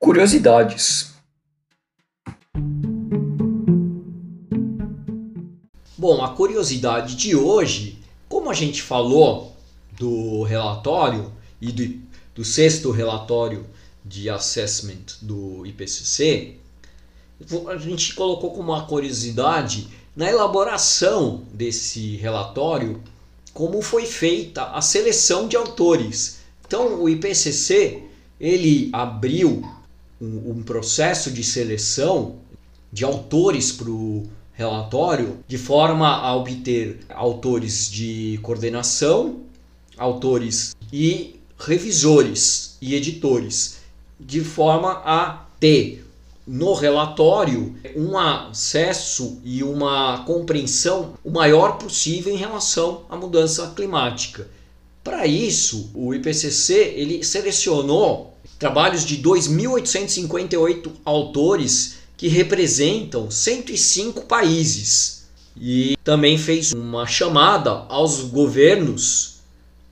Curiosidades. 0.00 1.15
Bom, 5.98 6.22
a 6.22 6.28
curiosidade 6.28 7.16
de 7.16 7.34
hoje, 7.34 7.98
como 8.28 8.50
a 8.50 8.54
gente 8.54 8.82
falou 8.82 9.56
do 9.92 10.42
relatório 10.42 11.32
e 11.58 11.72
do, 11.72 12.00
do 12.34 12.44
sexto 12.44 12.90
relatório 12.90 13.64
de 14.04 14.28
assessment 14.28 15.22
do 15.22 15.64
IPCC, 15.64 16.56
a 17.68 17.78
gente 17.78 18.14
colocou 18.14 18.50
como 18.50 18.72
uma 18.72 18.84
curiosidade 18.86 19.88
na 20.14 20.28
elaboração 20.28 21.44
desse 21.50 22.16
relatório 22.16 23.02
como 23.54 23.80
foi 23.80 24.04
feita 24.04 24.64
a 24.64 24.82
seleção 24.82 25.48
de 25.48 25.56
autores. 25.56 26.40
Então, 26.66 27.00
o 27.00 27.08
IPCC 27.08 28.02
ele 28.38 28.90
abriu 28.92 29.66
um, 30.20 30.50
um 30.50 30.62
processo 30.62 31.30
de 31.30 31.42
seleção 31.42 32.36
de 32.92 33.02
autores 33.02 33.72
para 33.72 33.90
o 33.90 34.28
relatório 34.56 35.38
de 35.46 35.58
forma 35.58 36.08
a 36.08 36.34
obter 36.34 37.00
autores 37.10 37.90
de 37.90 38.40
coordenação, 38.42 39.42
autores 39.96 40.74
e 40.92 41.38
revisores 41.58 42.76
e 42.80 42.94
editores, 42.94 43.76
de 44.18 44.40
forma 44.40 45.02
a 45.04 45.46
ter 45.60 46.04
no 46.46 46.72
relatório 46.74 47.74
um 47.94 48.16
acesso 48.16 49.40
e 49.44 49.62
uma 49.62 50.24
compreensão 50.24 51.14
o 51.22 51.30
maior 51.30 51.76
possível 51.76 52.32
em 52.32 52.36
relação 52.36 53.02
à 53.10 53.16
mudança 53.16 53.72
climática. 53.74 54.48
Para 55.02 55.26
isso, 55.26 55.90
o 55.94 56.14
IPCC 56.14 56.94
ele 56.96 57.22
selecionou 57.22 58.34
trabalhos 58.58 59.04
de 59.04 59.18
2.858 59.18 60.90
autores 61.04 62.05
que 62.16 62.28
representam 62.28 63.30
105 63.30 64.22
países 64.22 65.26
e 65.56 65.96
também 66.02 66.38
fez 66.38 66.72
uma 66.72 67.06
chamada 67.06 67.70
aos 67.88 68.20
governos 68.22 69.36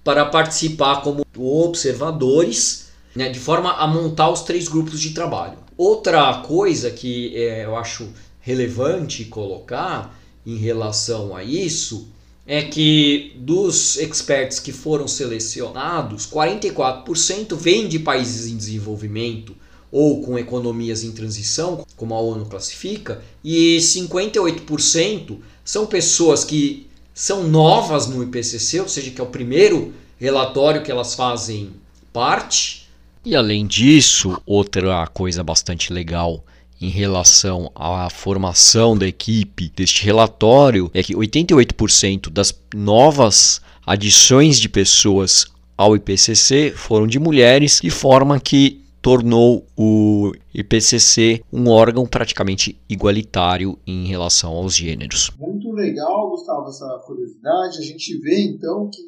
para 0.03 0.25
participar 0.27 1.03
como 1.03 1.25
observadores, 1.37 2.89
né, 3.15 3.31
de 3.31 3.39
forma 3.39 3.73
a 3.73 3.87
montar 3.87 4.31
os 4.31 4.43
três 4.43 4.69
grupos 4.69 5.01
de 5.01 5.11
trabalho. 5.11 5.59
Outra 5.77 6.43
coisa 6.43 6.91
que 6.91 7.35
é, 7.37 7.65
eu 7.65 7.77
acho 7.77 8.09
relevante 8.41 9.25
colocar 9.25 10.19
em 10.47 10.57
relação 10.57 11.35
a 11.35 11.43
isso 11.43 12.09
é 12.47 12.63
que 12.63 13.33
dos 13.39 13.97
experts 13.97 14.59
que 14.59 14.71
foram 14.71 15.09
selecionados, 15.09 16.27
44% 16.27 17.57
vêm 17.57 17.89
de 17.89 17.99
países 17.99 18.53
em 18.53 18.57
desenvolvimento 18.57 19.57
ou 19.91 20.21
com 20.23 20.39
economias 20.39 21.03
em 21.05 21.13
transição, 21.13 21.84
como 21.97 22.15
a 22.15 22.21
ONU 22.21 22.47
classifica, 22.47 23.23
e 23.43 23.79
58% 23.79 25.39
são 25.65 25.87
pessoas 25.87 26.45
que 26.45 26.87
são 27.15 27.47
novas 27.47 28.07
no 28.07 28.23
IPCC, 28.23 28.81
ou 28.81 28.89
seja, 28.89 29.11
que 29.11 29.21
é 29.21 29.25
o 29.25 29.29
primeiro 29.29 29.95
relatório 30.19 30.83
que 30.83 30.91
elas 30.91 31.15
fazem 31.15 31.71
parte. 32.13 32.89
E 33.25 33.35
além 33.35 33.67
disso, 33.67 34.41
outra 34.45 35.07
coisa 35.07 35.43
bastante 35.43 35.93
legal 35.93 36.45
em 36.81 36.89
relação 36.89 37.71
à 37.75 38.11
formação 38.11 38.97
da 38.97 39.07
equipe 39.07 39.73
deste 39.75 40.05
relatório 40.05 40.91
é 40.93 41.03
que 41.03 41.15
88% 41.15 42.29
das 42.31 42.55
novas 42.75 43.61
adições 43.87 44.61
de 44.61 44.69
pessoas 44.69 45.47
ao 45.77 45.97
IPCC 45.97 46.73
foram 46.77 47.07
de 47.07 47.19
mulheres, 47.19 47.81
de 47.83 47.91
forma 47.91 48.39
que 48.39 48.84
tornou 49.05 49.67
o 49.77 50.33
IPCC 50.55 51.43
um 51.53 51.69
órgão 51.69 52.07
praticamente 52.07 52.81
igualitário 52.89 53.79
em 53.87 54.07
relação 54.07 54.53
aos 54.53 54.75
gêneros. 54.75 55.31
Muito 55.39 55.71
legal, 55.73 56.31
Gustavo, 56.31 56.69
essa 56.69 57.03
curiosidade. 57.07 57.81
A 57.81 57.83
gente 57.83 58.19
vê 58.21 58.41
então 58.45 58.89
que 58.91 59.03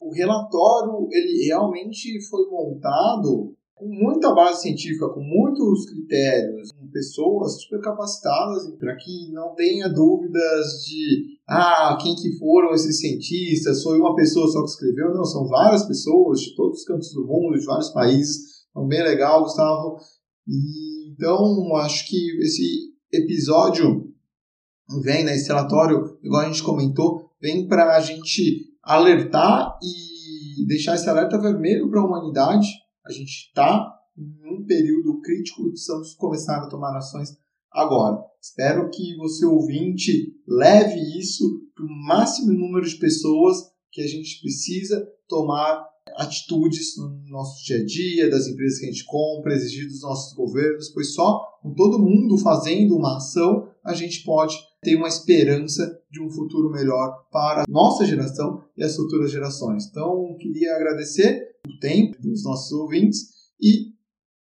o 0.00 0.10
relatório 0.10 1.06
ele 1.12 1.44
realmente 1.44 2.18
foi 2.30 2.48
montado 2.48 3.54
com 3.74 3.86
muita 3.86 4.34
base 4.34 4.62
científica, 4.62 5.06
com 5.10 5.20
muitos 5.20 5.84
critérios, 5.84 6.70
com 6.72 6.88
pessoas 6.88 7.60
super 7.60 7.82
capacitadas 7.82 8.74
para 8.78 8.96
que 8.96 9.30
não 9.32 9.54
tenha 9.54 9.86
dúvidas 9.90 10.82
de 10.86 11.36
ah, 11.46 11.98
quem 12.00 12.14
que 12.14 12.38
foram 12.38 12.72
esses 12.72 12.98
cientistas, 13.00 13.82
foi 13.82 13.98
uma 13.98 14.16
pessoa 14.16 14.48
só 14.48 14.62
que 14.62 14.70
escreveu, 14.70 15.12
não, 15.12 15.26
são 15.26 15.46
várias 15.46 15.86
pessoas 15.86 16.40
de 16.40 16.56
todos 16.56 16.78
os 16.78 16.84
cantos 16.86 17.12
do 17.12 17.26
mundo, 17.26 17.58
de 17.58 17.66
vários 17.66 17.90
países, 17.90 18.55
então 18.76 18.86
bem 18.86 19.02
legal, 19.02 19.42
Gustavo. 19.42 19.96
E, 20.46 21.12
então, 21.12 21.74
acho 21.76 22.06
que 22.08 22.38
esse 22.40 22.92
episódio 23.12 24.12
vem, 25.02 25.24
né, 25.24 25.34
esse 25.34 25.48
relatório, 25.48 26.18
igual 26.22 26.42
a 26.42 26.46
gente 26.46 26.62
comentou, 26.62 27.30
vem 27.40 27.66
para 27.66 27.96
a 27.96 28.00
gente 28.00 28.76
alertar 28.82 29.78
e 29.82 30.66
deixar 30.66 30.94
esse 30.94 31.08
alerta 31.08 31.40
vermelho 31.40 31.88
para 31.90 32.00
a 32.00 32.04
humanidade 32.04 32.66
a 33.06 33.12
gente 33.12 33.46
está 33.46 33.94
em 34.18 34.52
um 34.52 34.64
período 34.66 35.20
crítico 35.20 35.68
precisamos 35.68 36.14
começar 36.14 36.56
a 36.56 36.68
tomar 36.68 36.96
ações 36.96 37.36
agora. 37.70 38.18
Espero 38.40 38.90
que 38.90 39.16
você, 39.16 39.46
ouvinte, 39.46 40.34
leve 40.46 40.98
isso 41.18 41.44
para 41.74 41.84
o 41.84 42.06
máximo 42.06 42.52
número 42.52 42.86
de 42.86 42.96
pessoas 42.96 43.56
que 43.96 44.02
a 44.02 44.06
gente 44.06 44.42
precisa 44.42 45.08
tomar 45.26 45.82
atitudes 46.18 46.98
no 46.98 47.18
nosso 47.30 47.64
dia 47.64 47.78
a 47.78 47.84
dia, 47.84 48.30
das 48.30 48.46
empresas 48.46 48.78
que 48.78 48.84
a 48.84 48.90
gente 48.90 49.06
compra, 49.06 49.54
exigir 49.54 49.88
dos 49.88 50.02
nossos 50.02 50.36
governos, 50.36 50.90
pois 50.90 51.14
só 51.14 51.40
com 51.62 51.72
todo 51.72 51.98
mundo 51.98 52.36
fazendo 52.36 52.94
uma 52.94 53.16
ação 53.16 53.66
a 53.82 53.94
gente 53.94 54.22
pode 54.22 54.54
ter 54.82 54.96
uma 54.96 55.08
esperança 55.08 55.98
de 56.10 56.20
um 56.22 56.28
futuro 56.28 56.70
melhor 56.70 57.26
para 57.32 57.62
a 57.62 57.64
nossa 57.68 58.04
geração 58.04 58.62
e 58.76 58.84
as 58.84 58.94
futuras 58.94 59.30
gerações. 59.30 59.86
Então, 59.86 60.36
queria 60.38 60.74
agradecer 60.74 61.56
o 61.66 61.78
tempo 61.78 62.20
dos 62.20 62.44
nossos 62.44 62.70
ouvintes 62.72 63.30
e 63.58 63.94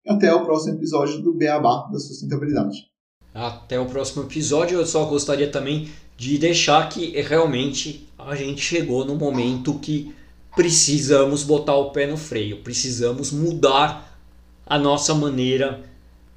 até 0.04 0.34
o 0.34 0.44
próximo 0.44 0.76
episódio 0.76 1.22
do 1.22 1.34
Beabá 1.34 1.88
da 1.92 1.98
Sustentabilidade. 2.00 2.93
Até 3.34 3.78
o 3.80 3.86
próximo 3.86 4.22
episódio. 4.22 4.78
Eu 4.78 4.86
só 4.86 5.04
gostaria 5.04 5.50
também 5.50 5.90
de 6.16 6.38
deixar 6.38 6.88
que 6.88 7.20
realmente 7.20 8.08
a 8.16 8.34
gente 8.36 8.60
chegou 8.60 9.04
no 9.04 9.16
momento 9.16 9.78
que 9.80 10.14
precisamos 10.54 11.42
botar 11.42 11.74
o 11.74 11.90
pé 11.90 12.06
no 12.06 12.16
freio, 12.16 12.58
precisamos 12.58 13.32
mudar 13.32 14.16
a 14.64 14.78
nossa 14.78 15.12
maneira 15.12 15.82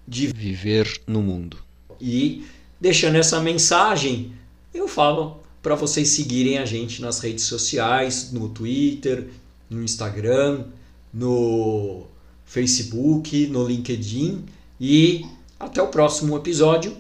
de 0.08 0.28
viver 0.28 1.02
no 1.06 1.22
mundo. 1.22 1.58
E 2.02 2.46
deixando 2.80 3.16
essa 3.16 3.40
mensagem, 3.40 4.34
eu 4.74 4.88
falo 4.88 5.40
para 5.62 5.76
vocês 5.76 6.10
seguirem 6.10 6.58
a 6.58 6.66
gente 6.66 7.02
nas 7.02 7.20
redes 7.20 7.46
sociais, 7.46 8.32
no 8.32 8.50
Twitter, 8.50 9.28
no 9.70 9.84
Instagram, 9.84 10.66
no 11.14 12.06
Facebook, 12.46 13.48
no 13.48 13.68
LinkedIn 13.68 14.46
e 14.80 15.26
até 15.60 15.82
o 15.82 15.88
próximo 15.88 16.36
episódio 16.38 16.96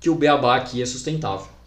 que 0.00 0.08
o 0.08 0.14
Beabá 0.14 0.56
aqui 0.56 0.80
é 0.80 0.86
sustentável. 0.86 1.57